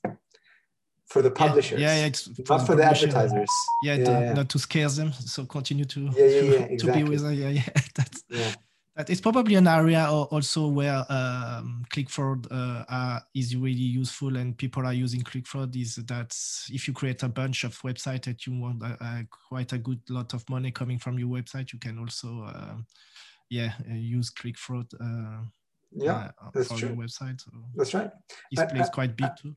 for 1.07 1.23
the 1.23 1.31
publishers. 1.31 1.81
Yeah, 1.81 1.97
yeah, 1.97 2.07
it's 2.07 2.29
not 2.49 2.66
for 2.66 2.75
the, 2.75 2.85
advertisers. 2.85 3.49
Yeah, 3.83 3.95
yeah, 3.95 4.05
to, 4.05 4.11
yeah, 4.11 4.33
not 4.35 4.49
to 4.51 4.59
scare 4.59 4.88
them. 4.88 5.12
So 5.12 5.45
continue 5.45 5.85
to 5.85 6.01
yeah, 6.01 6.27
yeah, 6.27 6.27
yeah, 6.27 6.51
exactly. 6.64 6.77
to 6.79 6.92
be 6.92 7.05
with 7.05 7.23
them. 7.23 7.35
Yeah, 7.35 7.49
yeah. 7.49 7.69
That's, 7.95 8.25
yeah. 8.29 8.53
That 8.97 9.11
is 9.11 9.21
probably 9.21 9.57
an 9.57 9.69
area 9.69 10.07
also 10.09 10.69
where 10.69 11.05
um, 11.11 11.85
click 11.90 12.09
fraud 12.09 12.47
uh, 12.51 13.21
is 13.35 13.55
really 13.55 13.75
useful 13.75 14.38
and 14.38 14.57
people 14.57 14.87
are 14.87 14.95
using 14.95 15.21
click 15.21 15.47
fraud 15.47 15.77
is 15.77 15.97
that 15.97 16.35
if 16.71 16.88
you 16.88 16.95
create 16.95 17.23
a 17.23 17.29
bunch 17.29 17.64
of 17.64 17.79
websites 17.83 18.25
that 18.25 18.47
you 18.47 18.59
want 18.59 18.83
uh, 18.83 19.21
quite 19.51 19.75
a 19.75 19.79
good 19.79 20.01
lot 20.09 20.33
of 20.33 20.49
money 20.49 20.71
coming 20.71 20.99
from 20.99 21.19
your 21.19 21.29
website, 21.29 21.75
you 21.75 21.79
can 21.79 21.99
also 21.99 22.45
uh, 22.49 22.77
yeah 23.51 23.73
use 23.87 24.31
click 24.31 24.57
fraud 24.57 24.87
uh, 24.99 25.42
yeah, 25.96 26.30
uh, 26.42 26.50
that's 26.52 26.74
true. 26.78 26.90
website. 26.90 27.40
So 27.40 27.50
that's 27.74 27.94
right. 27.94 28.11
This 28.52 28.72
place 28.72 28.88
quite 28.90 29.16
big 29.16 29.30
too. 29.40 29.56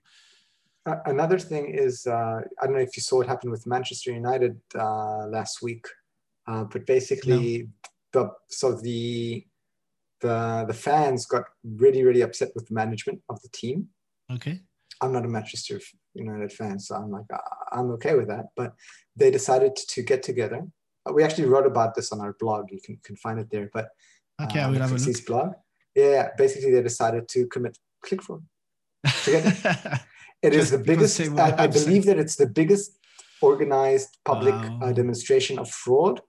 Another 1.05 1.37
thing 1.37 1.67
is, 1.67 2.07
uh, 2.07 2.41
I 2.59 2.65
don't 2.65 2.73
know 2.73 2.79
if 2.79 2.95
you 2.95 3.01
saw 3.01 3.17
what 3.17 3.27
happened 3.27 3.51
with 3.51 3.67
Manchester 3.67 4.11
United 4.11 4.59
uh, 4.75 5.27
last 5.27 5.61
week, 5.61 5.85
uh, 6.47 6.63
but 6.63 6.85
basically, 6.85 7.67
no. 8.13 8.23
the 8.23 8.31
so 8.47 8.73
the 8.73 9.45
the 10.21 10.65
the 10.67 10.73
fans 10.73 11.25
got 11.25 11.43
really 11.63 12.03
really 12.03 12.21
upset 12.21 12.49
with 12.55 12.67
the 12.67 12.73
management 12.73 13.21
of 13.29 13.41
the 13.41 13.49
team. 13.49 13.89
Okay. 14.31 14.61
I'm 15.01 15.13
not 15.13 15.25
a 15.25 15.29
Manchester 15.29 15.79
United 16.13 16.51
fan, 16.51 16.79
so 16.79 16.95
I'm 16.95 17.11
like 17.11 17.25
I'm 17.71 17.91
okay 17.91 18.15
with 18.15 18.27
that. 18.29 18.47
But 18.55 18.73
they 19.15 19.31
decided 19.31 19.75
to 19.75 20.01
get 20.01 20.23
together. 20.23 20.65
We 21.13 21.23
actually 21.23 21.45
wrote 21.45 21.65
about 21.65 21.95
this 21.95 22.11
on 22.11 22.19
our 22.21 22.33
blog. 22.39 22.71
You 22.71 22.79
can, 22.83 22.99
can 23.03 23.15
find 23.15 23.39
it 23.39 23.49
there. 23.51 23.69
But 23.73 23.89
okay, 24.41 24.61
I 24.61 24.69
will 24.69 24.79
have 24.79 24.91
a 24.91 24.95
look. 24.95 25.25
blog 25.25 25.53
yeah, 25.95 26.29
basically 26.37 26.71
they 26.71 26.81
decided 26.81 27.27
to 27.29 27.47
commit 27.47 27.77
click 28.01 28.21
fraud 28.21 28.43
it 30.43 30.53
is 30.53 30.71
the 30.71 30.77
biggest, 30.77 31.19
I, 31.21 31.63
I, 31.63 31.67
believe 31.67 32.05
that 32.05 32.19
it's 32.19 32.35
the 32.35 32.47
biggest 32.47 32.97
organized 33.41 34.17
public 34.25 34.53
wow. 34.53 34.79
uh, 34.83 34.91
demonstration 34.91 35.57
of 35.57 35.69
fraud 35.69 36.21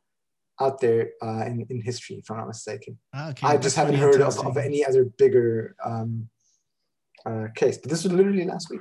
out 0.61 0.81
there 0.81 1.11
uh, 1.23 1.45
in, 1.47 1.67
in 1.69 1.81
history, 1.81 2.17
if 2.17 2.31
I'm 2.31 2.37
not 2.37 2.47
mistaken. 2.47 2.99
Ah, 3.13 3.31
okay, 3.31 3.47
I 3.47 3.57
just 3.57 3.77
haven't 3.77 3.97
heard 3.97 4.21
of, 4.21 4.39
of 4.47 4.57
any 4.57 4.85
other 4.85 5.05
bigger 5.05 5.75
um, 5.85 6.29
uh, 7.27 7.47
case, 7.57 7.79
but 7.79 7.91
this 7.91 8.05
was 8.05 8.13
literally 8.13 8.45
last 8.45 8.71
week. 8.71 8.81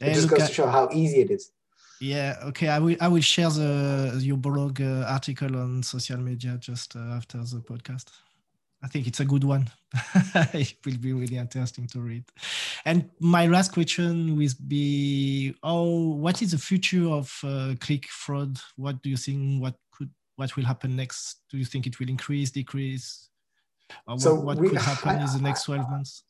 It 0.00 0.14
just 0.14 0.28
goes 0.28 0.42
at, 0.42 0.48
to 0.48 0.54
show 0.54 0.66
how 0.66 0.88
easy 0.92 1.20
it 1.20 1.30
is. 1.30 1.50
Yeah. 2.00 2.36
Okay. 2.44 2.68
I 2.68 2.78
will. 2.78 2.96
I 3.00 3.08
will 3.08 3.22
share 3.22 3.48
the 3.48 4.18
your 4.20 4.36
blog 4.36 4.82
uh, 4.82 5.06
article 5.08 5.56
on 5.56 5.82
social 5.82 6.18
media 6.18 6.58
just 6.60 6.94
uh, 6.94 7.16
after 7.16 7.38
the 7.38 7.60
podcast. 7.60 8.10
I 8.82 8.88
think 8.88 9.06
it's 9.06 9.20
a 9.20 9.24
good 9.24 9.44
one. 9.44 9.70
it 10.54 10.74
will 10.84 10.98
be 10.98 11.12
really 11.12 11.38
interesting 11.38 11.86
to 11.88 12.00
read. 12.00 12.24
And 12.84 13.10
my 13.20 13.46
last 13.46 13.72
question 13.72 14.36
will 14.36 14.48
be: 14.66 15.54
Oh, 15.62 16.14
what 16.14 16.42
is 16.42 16.52
the 16.52 16.58
future 16.58 17.08
of 17.08 17.32
uh, 17.42 17.74
click 17.80 18.06
fraud? 18.06 18.58
What 18.76 19.02
do 19.02 19.10
you 19.10 19.16
think? 19.16 19.62
What 19.62 19.74
could 19.92 20.10
what 20.36 20.54
will 20.56 20.64
happen 20.64 20.94
next? 20.94 21.40
Do 21.50 21.56
you 21.56 21.64
think 21.64 21.86
it 21.86 21.98
will 21.98 22.08
increase, 22.08 22.50
decrease? 22.50 23.28
Or 24.06 24.18
so 24.18 24.34
what, 24.34 24.44
what 24.44 24.58
we, 24.58 24.68
could 24.68 24.78
happen 24.78 25.10
I, 25.10 25.20
in 25.24 25.32
the 25.32 25.42
next 25.42 25.64
twelve 25.64 25.88
months? 25.90 26.24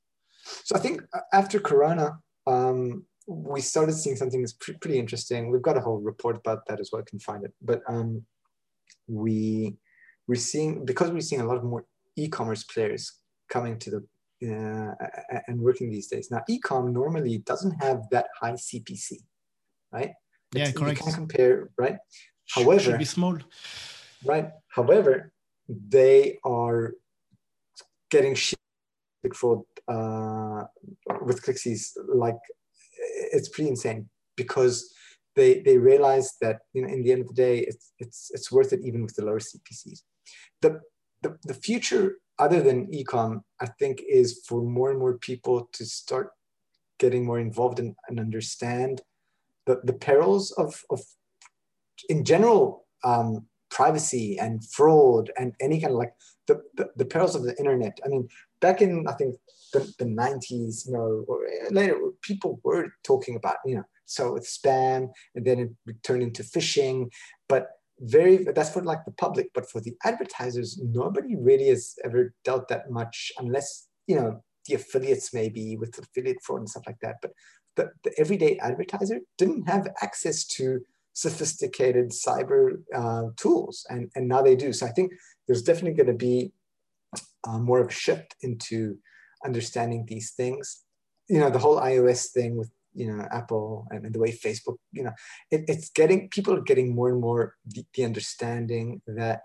So 0.64 0.76
I 0.76 0.78
think 0.78 1.02
after 1.32 1.58
Corona, 1.58 2.18
um, 2.46 3.04
we 3.26 3.60
started 3.60 3.94
seeing 3.94 4.16
something 4.16 4.40
that's 4.40 4.52
pre- 4.52 4.76
pretty 4.76 4.98
interesting. 4.98 5.50
We've 5.50 5.62
got 5.62 5.76
a 5.76 5.80
whole 5.80 5.98
report 5.98 6.36
about 6.36 6.66
that 6.66 6.78
as 6.78 6.90
well. 6.92 7.02
I 7.02 7.10
can 7.10 7.18
find 7.18 7.44
it, 7.44 7.52
but 7.60 7.82
um, 7.88 8.24
we 9.08 9.76
we're 10.28 10.36
seeing 10.36 10.84
because 10.84 11.10
we're 11.10 11.20
seeing 11.20 11.42
a 11.42 11.46
lot 11.46 11.56
of 11.56 11.64
more 11.64 11.84
e-commerce 12.16 12.64
players 12.64 13.12
coming 13.48 13.78
to 13.78 13.90
the 13.90 14.06
uh, 14.42 14.92
and 15.48 15.58
working 15.60 15.90
these 15.90 16.08
days. 16.08 16.30
Now, 16.30 16.42
e-com 16.48 16.92
normally 16.92 17.38
doesn't 17.38 17.82
have 17.82 18.02
that 18.10 18.26
high 18.38 18.52
CPC, 18.52 19.12
right? 19.90 20.12
Yeah, 20.54 20.68
it's, 20.68 20.78
correct. 20.78 20.98
You 20.98 21.04
can 21.04 21.14
compare, 21.14 21.70
right? 21.78 21.96
However, 22.54 22.80
should 22.80 22.98
be 22.98 23.04
small, 23.04 23.38
right? 24.24 24.50
However, 24.68 25.32
they 25.68 26.38
are 26.44 26.92
getting 28.10 28.34
shit 28.34 28.58
fraud 29.34 29.62
uh, 29.88 30.64
with 31.22 31.42
ClickCease 31.42 31.96
like 32.14 32.36
it's 33.32 33.48
pretty 33.48 33.70
insane 33.70 34.08
because 34.36 34.92
they 35.34 35.60
they 35.60 35.76
realize 35.76 36.34
that 36.40 36.60
you 36.72 36.82
know 36.82 36.88
in 36.88 37.02
the 37.02 37.12
end 37.12 37.22
of 37.22 37.28
the 37.28 37.34
day 37.34 37.58
it's 37.60 37.92
it's 37.98 38.30
it's 38.32 38.52
worth 38.52 38.72
it 38.72 38.80
even 38.84 39.02
with 39.02 39.14
the 39.16 39.24
lower 39.24 39.40
CPCs. 39.40 40.02
The 40.62 40.80
the, 41.26 41.38
the 41.44 41.54
future 41.54 42.16
other 42.38 42.62
than 42.62 42.86
ecom 42.92 43.40
I 43.60 43.66
think 43.78 44.02
is 44.08 44.42
for 44.46 44.62
more 44.62 44.90
and 44.90 44.98
more 44.98 45.18
people 45.18 45.68
to 45.72 45.84
start 45.84 46.30
getting 46.98 47.24
more 47.26 47.38
involved 47.38 47.78
and, 47.78 47.94
and 48.08 48.20
understand 48.20 49.02
the, 49.66 49.80
the 49.84 49.92
perils 49.92 50.52
of, 50.52 50.84
of 50.90 51.00
in 52.08 52.24
general 52.24 52.86
um, 53.04 53.46
privacy 53.70 54.38
and 54.38 54.64
fraud 54.64 55.30
and 55.38 55.54
any 55.60 55.80
kind 55.80 55.92
of 55.92 55.98
like 55.98 56.12
the, 56.46 56.62
the, 56.76 56.88
the 56.96 57.04
perils 57.04 57.34
of 57.34 57.42
the 57.42 57.56
internet. 57.58 57.98
I 58.04 58.08
mean, 58.08 58.28
back 58.60 58.80
in 58.80 59.06
I 59.08 59.12
think 59.12 59.36
the, 59.72 59.80
the 59.98 60.04
90s, 60.04 60.86
you 60.86 60.92
know, 60.92 61.24
or 61.26 61.46
later 61.70 61.98
people 62.22 62.60
were 62.62 62.92
talking 63.02 63.36
about, 63.36 63.56
you 63.64 63.76
know, 63.76 63.84
so 64.04 64.36
it's 64.36 64.56
spam 64.56 65.10
and 65.34 65.44
then 65.44 65.76
it 65.86 66.02
turned 66.02 66.22
into 66.22 66.42
phishing. 66.42 67.10
But 67.48 67.68
very 68.00 68.44
that's 68.54 68.70
for 68.70 68.82
like 68.82 69.04
the 69.04 69.12
public, 69.12 69.50
but 69.54 69.70
for 69.70 69.80
the 69.80 69.96
advertisers, 70.04 70.78
nobody 70.82 71.36
really 71.36 71.68
has 71.68 71.94
ever 72.04 72.34
dealt 72.44 72.68
that 72.68 72.90
much 72.90 73.32
unless, 73.38 73.88
you 74.06 74.16
know, 74.16 74.42
the 74.66 74.74
affiliates 74.74 75.32
maybe 75.32 75.76
with 75.76 75.98
affiliate 75.98 76.42
fraud 76.42 76.60
and 76.60 76.68
stuff 76.68 76.84
like 76.86 77.00
that. 77.00 77.16
But 77.22 77.32
the, 77.76 77.90
the 78.04 78.12
everyday 78.18 78.58
advertiser 78.58 79.20
didn't 79.38 79.68
have 79.68 79.88
access 80.02 80.44
to 80.46 80.80
sophisticated 81.12 82.10
cyber 82.10 82.82
uh, 82.94 83.30
tools, 83.36 83.86
and, 83.88 84.10
and 84.14 84.28
now 84.28 84.42
they 84.42 84.56
do. 84.56 84.72
So 84.72 84.86
I 84.86 84.90
think 84.90 85.12
there's 85.46 85.62
definitely 85.62 85.94
going 85.94 86.18
to 86.18 86.24
be 86.26 86.52
uh, 87.48 87.58
more 87.58 87.80
of 87.80 87.88
a 87.88 87.92
shift 87.92 88.36
into 88.42 88.98
understanding 89.44 90.04
these 90.06 90.32
things. 90.32 90.82
You 91.28 91.40
know, 91.40 91.50
the 91.50 91.58
whole 91.58 91.80
iOS 91.80 92.30
thing 92.32 92.56
with 92.56 92.70
you 92.96 93.06
know 93.12 93.26
Apple 93.30 93.86
and, 93.90 94.04
and 94.04 94.14
the 94.14 94.18
way 94.18 94.32
Facebook, 94.32 94.76
you 94.92 95.04
know, 95.04 95.12
it, 95.50 95.64
it's 95.68 95.90
getting 95.90 96.28
people 96.28 96.54
are 96.54 96.62
getting 96.62 96.94
more 96.94 97.10
and 97.10 97.20
more 97.20 97.54
the, 97.66 97.84
the, 97.94 98.04
understanding 98.04 99.00
that 99.06 99.42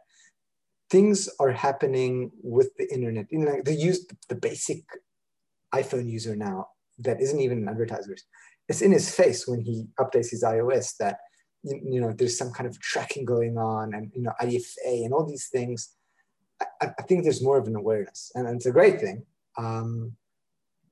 things 0.89 1.29
are 1.39 1.51
happening 1.51 2.31
with 2.41 2.69
the 2.77 2.91
internet. 2.91 3.27
You 3.29 3.39
know, 3.39 3.61
they 3.63 3.75
use 3.75 4.07
the 4.29 4.35
basic 4.35 4.83
iPhone 5.73 6.09
user 6.09 6.35
now 6.35 6.67
that 6.99 7.21
isn't 7.21 7.39
even 7.39 7.59
an 7.59 7.69
advertiser. 7.69 8.15
It's 8.67 8.81
in 8.81 8.91
his 8.91 9.13
face 9.13 9.47
when 9.47 9.61
he 9.61 9.87
updates 9.99 10.31
his 10.31 10.43
iOS 10.43 10.97
that 10.97 11.17
you, 11.63 12.01
know 12.01 12.11
there's 12.11 12.37
some 12.37 12.51
kind 12.51 12.67
of 12.67 12.79
tracking 12.79 13.25
going 13.25 13.57
on 13.57 13.93
and 13.93 14.11
you 14.15 14.23
know 14.23 14.33
IDFA 14.41 15.05
and 15.05 15.13
all 15.13 15.25
these 15.25 15.47
things 15.49 15.95
I, 16.81 16.87
I 16.97 17.01
think 17.03 17.23
there's 17.23 17.43
more 17.43 17.57
of 17.57 17.67
an 17.67 17.75
awareness, 17.75 18.31
and, 18.35 18.47
and 18.47 18.57
it's 18.57 18.65
a 18.65 18.71
great 18.71 18.99
thing. 18.99 19.23
Um, 19.57 20.13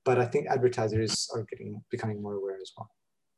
but 0.09 0.17
I 0.17 0.25
think 0.25 0.47
advertisers 0.47 1.29
are 1.35 1.43
getting 1.43 1.83
becoming 1.91 2.19
more 2.19 2.33
aware 2.33 2.57
as 2.59 2.71
well. 2.75 2.89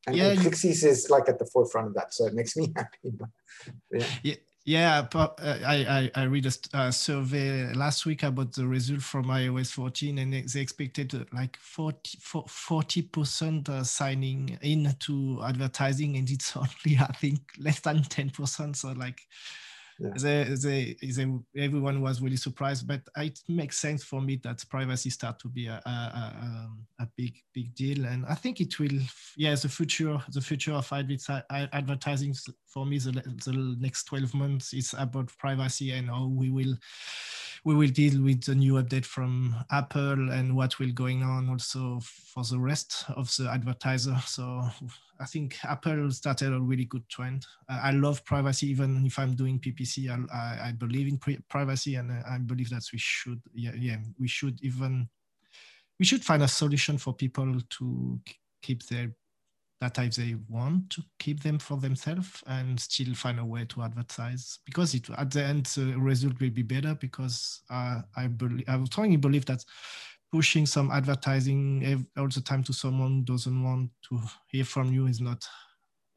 And, 0.08 0.16
yeah, 0.16 0.30
and 0.30 0.40
ClickCease 0.40 0.86
is 0.86 1.10
like 1.10 1.28
at 1.28 1.38
the 1.38 1.46
forefront 1.46 1.90
of 1.90 1.94
that, 1.96 2.14
so 2.14 2.28
it 2.28 2.34
makes 2.34 2.56
me 2.56 2.72
happy. 2.78 3.12
But, 3.20 3.30
yeah. 3.92 4.06
yeah. 4.24 4.36
Yeah, 4.64 5.08
uh, 5.16 5.28
I, 5.42 6.12
I, 6.16 6.22
I 6.22 6.24
read 6.26 6.46
a 6.74 6.92
survey 6.92 7.74
last 7.74 8.06
week 8.06 8.22
about 8.22 8.54
the 8.54 8.68
result 8.68 9.02
from 9.02 9.26
iOS 9.26 9.72
14, 9.72 10.20
and 10.20 10.32
they 10.32 10.62
expected 10.62 11.16
uh, 11.16 11.26
like 11.34 11.58
40 11.58 13.02
percent 13.02 13.70
uh, 13.70 13.84
signing 13.84 14.60
in 14.62 14.96
to 15.00 15.42
advertising, 15.44 16.16
and 16.16 16.30
it's 16.30 16.56
only 16.56 16.98
I 17.00 17.12
think 17.14 17.42
less 17.60 17.80
than 17.82 18.04
10 18.04 18.30
percent. 18.30 18.78
So 18.78 18.94
like. 18.94 19.20
They, 20.18 20.44
they, 20.44 20.96
they, 21.02 21.28
everyone 21.56 22.02
was 22.02 22.22
really 22.22 22.38
surprised, 22.38 22.88
but 22.88 23.02
it 23.18 23.40
makes 23.48 23.78
sense 23.78 24.04
for 24.04 24.22
me 24.22 24.40
that 24.44 24.64
privacy 24.70 25.10
start 25.10 25.40
to 25.40 25.48
be 25.48 25.68
a, 25.68 25.82
a, 25.86 25.90
a, 25.90 26.36
um, 26.42 26.86
a 27.00 27.08
big 27.18 27.36
big 27.54 27.74
deal, 27.76 28.06
and 28.06 28.26
I 28.26 28.36
think 28.36 28.62
it 28.62 28.80
will. 28.80 29.00
Yeah, 29.38 29.56
the 29.56 29.70
future 29.70 30.22
the 30.34 30.42
future 30.42 30.74
of 30.74 30.92
advertising 30.92 32.36
for 32.68 32.86
me 32.86 32.98
the, 33.00 33.12
the 33.12 33.76
next 33.80 34.06
12 34.06 34.34
months 34.34 34.74
is 34.74 34.96
about 34.98 35.32
privacy 35.38 35.92
and 35.92 36.08
how 36.10 36.28
we 36.28 36.50
will 36.50 36.76
we 37.64 37.76
will 37.76 37.90
deal 37.90 38.22
with 38.24 38.44
the 38.44 38.56
new 38.56 38.74
update 38.74 39.06
from 39.06 39.56
Apple 39.72 40.32
and 40.32 40.56
what 40.56 40.80
will 40.80 40.92
going 40.92 41.22
on 41.22 41.50
also 41.50 42.00
for 42.02 42.44
the 42.44 42.60
rest 42.60 43.06
of 43.16 43.28
the 43.38 43.50
advertiser. 43.52 44.16
So 44.26 44.68
I 45.20 45.26
think 45.26 45.58
Apple 45.64 46.10
started 46.10 46.54
a 46.54 46.60
really 46.60 46.86
good 46.86 47.08
trend. 47.08 47.46
I 47.70 47.92
love 47.92 48.26
privacy, 48.26 48.68
even 48.72 49.06
if 49.06 49.20
I'm 49.20 49.36
doing 49.36 49.60
PPC. 49.60 49.91
I, 49.98 50.70
I 50.70 50.72
believe 50.78 51.08
in 51.08 51.42
privacy, 51.50 51.96
and 51.96 52.12
I 52.12 52.38
believe 52.38 52.70
that 52.70 52.84
we 52.92 53.00
should, 53.00 53.42
yeah, 53.54 53.72
yeah, 53.78 53.98
we 54.20 54.28
should 54.28 54.60
even, 54.62 55.10
we 56.00 56.06
should 56.06 56.24
find 56.24 56.44
a 56.44 56.48
solution 56.48 56.98
for 56.98 57.14
people 57.14 57.60
to 57.78 58.20
keep 58.62 58.84
their 58.88 59.12
data 59.82 60.04
if 60.04 60.16
they 60.16 60.36
want 60.48 60.90
to 60.92 61.02
keep 61.18 61.42
them 61.42 61.58
for 61.58 61.78
themselves 61.78 62.44
and 62.46 62.80
still 62.80 63.14
find 63.16 63.40
a 63.40 63.46
way 63.46 63.66
to 63.66 63.82
advertise 63.82 64.60
because 64.64 64.94
it 64.94 65.10
at 65.18 65.32
the 65.32 65.44
end 65.44 65.66
the 65.66 65.96
result 65.98 66.40
will 66.40 66.52
be 66.52 66.62
better 66.62 66.94
because 66.96 67.64
uh, 67.72 68.02
I 68.16 68.28
believe 68.28 68.64
I 68.70 68.84
strongly 68.84 69.18
believe 69.18 69.46
that 69.48 69.66
pushing 70.32 70.66
some 70.66 70.92
advertising 70.92 72.06
all 72.18 72.28
the 72.28 72.42
time 72.42 72.64
to 72.64 72.74
someone 72.74 73.18
who 73.18 73.24
doesn't 73.24 73.64
want 73.64 73.90
to 74.10 74.20
hear 74.48 74.64
from 74.64 74.94
you 74.94 75.08
is 75.08 75.20
not 75.20 75.46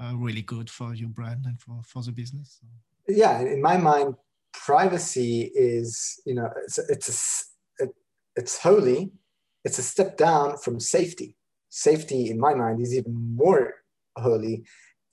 uh, 0.01 0.13
really 0.17 0.43
good 0.43 0.71
for 0.71 0.95
your 0.95 1.09
brand 1.09 1.47
and 1.47 1.61
for, 1.61 1.81
for 1.85 2.03
the 2.03 2.13
business. 2.13 2.61
Yeah, 3.09 3.41
in 3.41 3.61
my 3.61 3.77
mind, 3.77 4.15
privacy 4.53 5.51
is, 5.55 6.21
you 6.25 6.35
know, 6.35 6.51
it's, 6.65 6.79
it's, 6.79 7.51
a, 7.81 7.85
it, 7.85 7.91
it's 8.37 8.59
holy. 8.59 9.13
It's 9.65 9.79
a 9.79 9.83
step 9.83 10.17
down 10.17 10.57
from 10.59 10.81
safety. 10.81 11.37
Safety, 11.69 12.31
in 12.31 12.39
my 12.39 12.55
mind, 12.55 12.81
is 12.81 12.95
even 12.95 13.37
more 13.37 13.75
holy. 14.17 14.65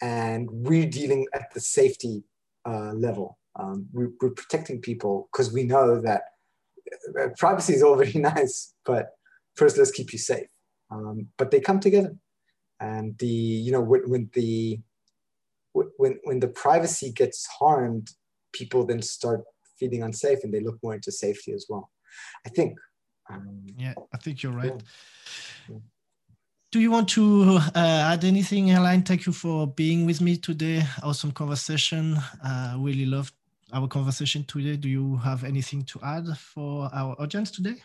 And 0.02 0.50
we're 0.52 0.90
dealing 0.90 1.26
at 1.34 1.54
the 1.54 1.60
safety 1.60 2.24
uh, 2.68 2.94
level. 2.94 3.38
Um, 3.60 3.88
we're, 3.92 4.12
we're 4.22 4.32
protecting 4.32 4.80
people 4.80 5.30
because 5.32 5.52
we 5.52 5.64
know 5.64 6.00
that 6.02 6.24
uh, 7.20 7.28
privacy 7.38 7.74
is 7.74 7.84
all 7.84 7.96
very 7.96 8.14
nice, 8.16 8.74
but 8.86 9.12
first 9.56 9.78
let's 9.78 9.92
keep 9.92 10.14
you 10.14 10.20
safe. 10.20 10.48
Um, 10.90 11.28
but 11.38 11.52
they 11.52 11.60
come 11.60 11.80
together, 11.80 12.16
and 12.80 13.18
the 13.20 13.28
you 13.28 13.72
know 13.72 13.82
when, 13.82 14.10
when 14.10 14.30
the 14.34 14.80
when 15.74 16.20
when 16.24 16.40
the 16.40 16.48
privacy 16.48 17.12
gets 17.12 17.48
harmed, 17.48 18.10
people 18.54 18.86
then 18.86 19.02
start 19.02 19.44
feeling 19.80 20.04
unsafe, 20.04 20.44
and 20.44 20.54
they 20.54 20.60
look 20.60 20.78
more 20.84 20.96
into 20.96 21.12
safety 21.12 21.54
as 21.54 21.66
well. 21.70 21.92
I 22.46 22.50
think. 22.50 22.78
Um, 23.30 23.64
yeah, 23.78 23.94
I 24.14 24.18
think 24.18 24.44
you're 24.44 24.52
right. 24.52 24.82
Yeah. 25.70 25.78
Do 26.72 26.80
you 26.80 26.90
want 26.90 27.10
to 27.10 27.60
uh, 27.76 28.14
add 28.14 28.24
anything, 28.24 28.72
Alain? 28.72 29.04
Thank 29.04 29.26
you 29.26 29.34
for 29.34 29.68
being 29.68 30.06
with 30.06 30.22
me 30.22 30.38
today. 30.38 30.84
Awesome 31.04 31.32
conversation. 31.32 32.18
Uh, 32.42 32.76
really 32.78 33.06
loved 33.06 33.34
our 33.74 33.88
conversation 33.88 34.46
today. 34.46 34.78
Do 34.78 34.88
you 34.88 35.18
have 35.18 35.44
anything 35.44 35.84
to 35.84 36.00
add 36.02 36.26
for 36.38 36.90
our 36.94 37.16
audience 37.22 37.52
today? 37.52 37.76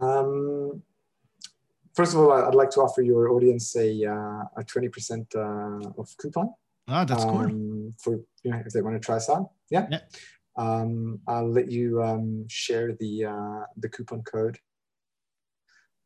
Um, 0.00 0.82
first 1.94 2.14
of 2.14 2.20
all, 2.20 2.32
I'd 2.32 2.54
like 2.54 2.70
to 2.70 2.80
offer 2.80 3.02
your 3.02 3.30
audience 3.30 3.76
a 3.76 4.04
uh, 4.04 4.44
a 4.56 4.64
twenty 4.66 4.88
percent 4.88 5.26
uh, 5.34 5.80
of 5.98 6.08
coupon. 6.18 6.50
Ah, 6.88 7.04
that's 7.04 7.24
um, 7.24 7.30
cool. 7.30 7.92
For 7.98 8.20
you 8.42 8.50
know, 8.50 8.62
if 8.64 8.72
they 8.72 8.82
want 8.82 9.00
to 9.00 9.04
try 9.04 9.16
us 9.16 9.28
out, 9.28 9.50
yeah. 9.70 9.86
yeah. 9.90 10.00
Um, 10.56 11.20
I'll 11.26 11.50
let 11.50 11.70
you 11.70 12.02
um, 12.02 12.46
share 12.48 12.92
the 12.92 13.26
uh, 13.26 13.64
the 13.76 13.88
coupon 13.88 14.22
code 14.22 14.58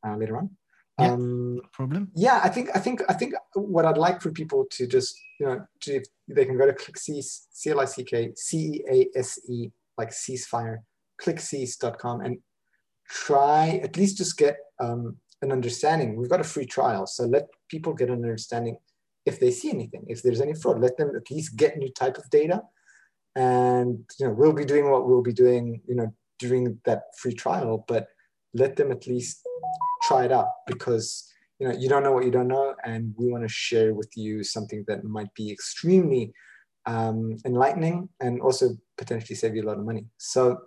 uh, 0.07 0.17
later 0.17 0.37
on. 0.37 0.51
Yeah, 0.99 1.13
um, 1.13 1.61
problem. 1.73 2.11
Yeah, 2.15 2.41
I 2.43 2.49
think 2.49 2.71
I 2.75 2.79
think 2.79 3.03
I 3.09 3.13
think 3.13 3.35
what 3.55 3.85
I'd 3.85 3.99
like 3.99 4.21
for 4.23 4.31
people 4.31 4.67
to 4.71 4.87
just 4.87 5.19
you 5.41 5.47
know 5.47 5.67
to, 5.81 6.03
they 6.29 6.45
can 6.45 6.57
go 6.57 6.67
to 6.67 6.73
click 6.73 6.97
C 6.97 7.21
C 7.23 7.71
L 7.71 7.81
I 7.81 7.85
C 7.85 8.05
K 8.05 8.33
C 8.37 8.59
E 8.59 8.85
A 9.15 9.19
S 9.19 9.39
E 9.49 9.71
like 9.99 10.11
ceasefire, 10.11 10.79
click 11.19 11.37
clickcease.com 11.37 12.21
and 12.21 12.39
try 13.09 13.81
at 13.83 13.97
least 13.97 14.19
just 14.19 14.37
get 14.37 14.59
um, 14.81 15.17
an 15.43 15.53
understanding. 15.53 16.17
We've 16.17 16.31
got 16.31 16.41
a 16.41 16.45
free 16.45 16.67
trial, 16.67 17.07
so 17.07 17.25
let 17.25 17.47
people 17.69 17.95
get 17.95 18.09
an 18.09 18.25
understanding 18.25 18.77
if 19.27 19.41
they 19.41 19.51
see 19.51 19.71
anything, 19.71 20.05
if 20.07 20.23
there's 20.23 20.41
any 20.41 20.55
fraud, 20.55 20.81
let 20.81 20.97
them 20.97 21.11
at 21.17 21.31
least 21.31 21.57
get 21.57 21.77
new 21.77 21.91
type 21.91 22.17
of 22.17 22.31
data. 22.31 22.63
And 23.35 24.05
you 24.19 24.27
know, 24.27 24.33
we'll 24.33 24.53
be 24.53 24.65
doing 24.65 24.91
what 24.91 25.07
we'll 25.07 25.23
be 25.23 25.33
doing, 25.33 25.83
you 25.87 25.97
know, 25.97 26.15
during 26.39 26.79
that 26.85 27.03
free 27.19 27.35
trial, 27.35 27.85
but 27.89 28.07
let 28.55 28.77
them 28.77 28.93
at 28.93 29.07
least 29.07 29.47
try 30.03 30.25
it 30.25 30.33
out 30.33 30.49
because 30.67 31.29
you 31.59 31.69
know 31.69 31.75
you 31.77 31.89
don't 31.89 32.03
know 32.03 32.13
what 32.13 32.25
you 32.25 32.31
don't 32.31 32.49
know, 32.49 32.75
and 32.85 33.15
we 33.19 33.31
want 33.31 33.43
to 33.43 33.49
share 33.49 33.95
with 33.95 34.11
you 34.17 34.45
something 34.45 34.85
that 34.89 35.05
might 35.05 35.33
be 35.35 35.51
extremely 35.51 36.33
um, 36.87 37.37
enlightening 37.45 38.09
and 38.21 38.41
also 38.41 38.77
potentially 38.97 39.35
save 39.35 39.55
you 39.57 39.63
a 39.63 39.69
lot 39.69 39.79
of 39.79 39.85
money. 39.85 40.07
So 40.19 40.59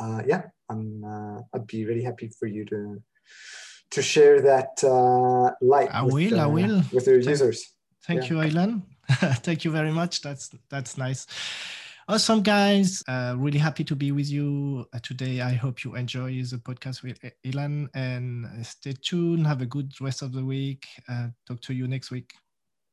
uh, 0.00 0.22
yeah, 0.26 0.42
I'm 0.70 1.04
uh, 1.04 1.40
I'd 1.54 1.66
be 1.66 1.84
really 1.84 2.04
happy 2.04 2.30
for 2.38 2.46
you 2.46 2.64
to 2.66 3.02
to 3.90 4.02
share 4.02 4.40
that 4.42 4.82
uh, 4.84 5.52
light. 5.60 5.88
I 5.92 6.02
with, 6.02 6.14
will. 6.14 6.40
I 6.40 6.44
uh, 6.44 6.48
will 6.48 6.82
with 6.92 7.06
your 7.06 7.22
thank, 7.22 7.28
users. 7.28 7.74
Thank 8.06 8.30
yeah. 8.30 8.42
you, 8.44 8.50
Ilan. 8.50 8.82
thank 9.42 9.64
you 9.64 9.70
very 9.70 9.92
much. 9.92 10.20
That's 10.20 10.50
that's 10.68 10.98
nice. 10.98 11.26
Awesome, 12.10 12.42
guys. 12.42 13.02
Uh, 13.06 13.34
really 13.36 13.58
happy 13.58 13.84
to 13.84 13.94
be 13.94 14.12
with 14.12 14.30
you 14.30 14.86
uh, 14.94 14.98
today. 15.02 15.42
I 15.42 15.52
hope 15.52 15.84
you 15.84 15.94
enjoy 15.94 16.42
the 16.42 16.56
podcast 16.56 17.02
with 17.02 17.20
Ilan 17.44 17.88
and 17.94 18.64
stay 18.64 18.94
tuned. 18.94 19.46
Have 19.46 19.60
a 19.60 19.66
good 19.66 19.92
rest 20.00 20.22
of 20.22 20.32
the 20.32 20.44
week. 20.44 20.86
Uh, 21.06 21.28
talk 21.46 21.60
to 21.62 21.74
you 21.74 21.86
next 21.86 22.10
week. 22.10 22.32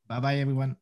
Bye 0.06 0.20
bye, 0.20 0.36
everyone. 0.36 0.76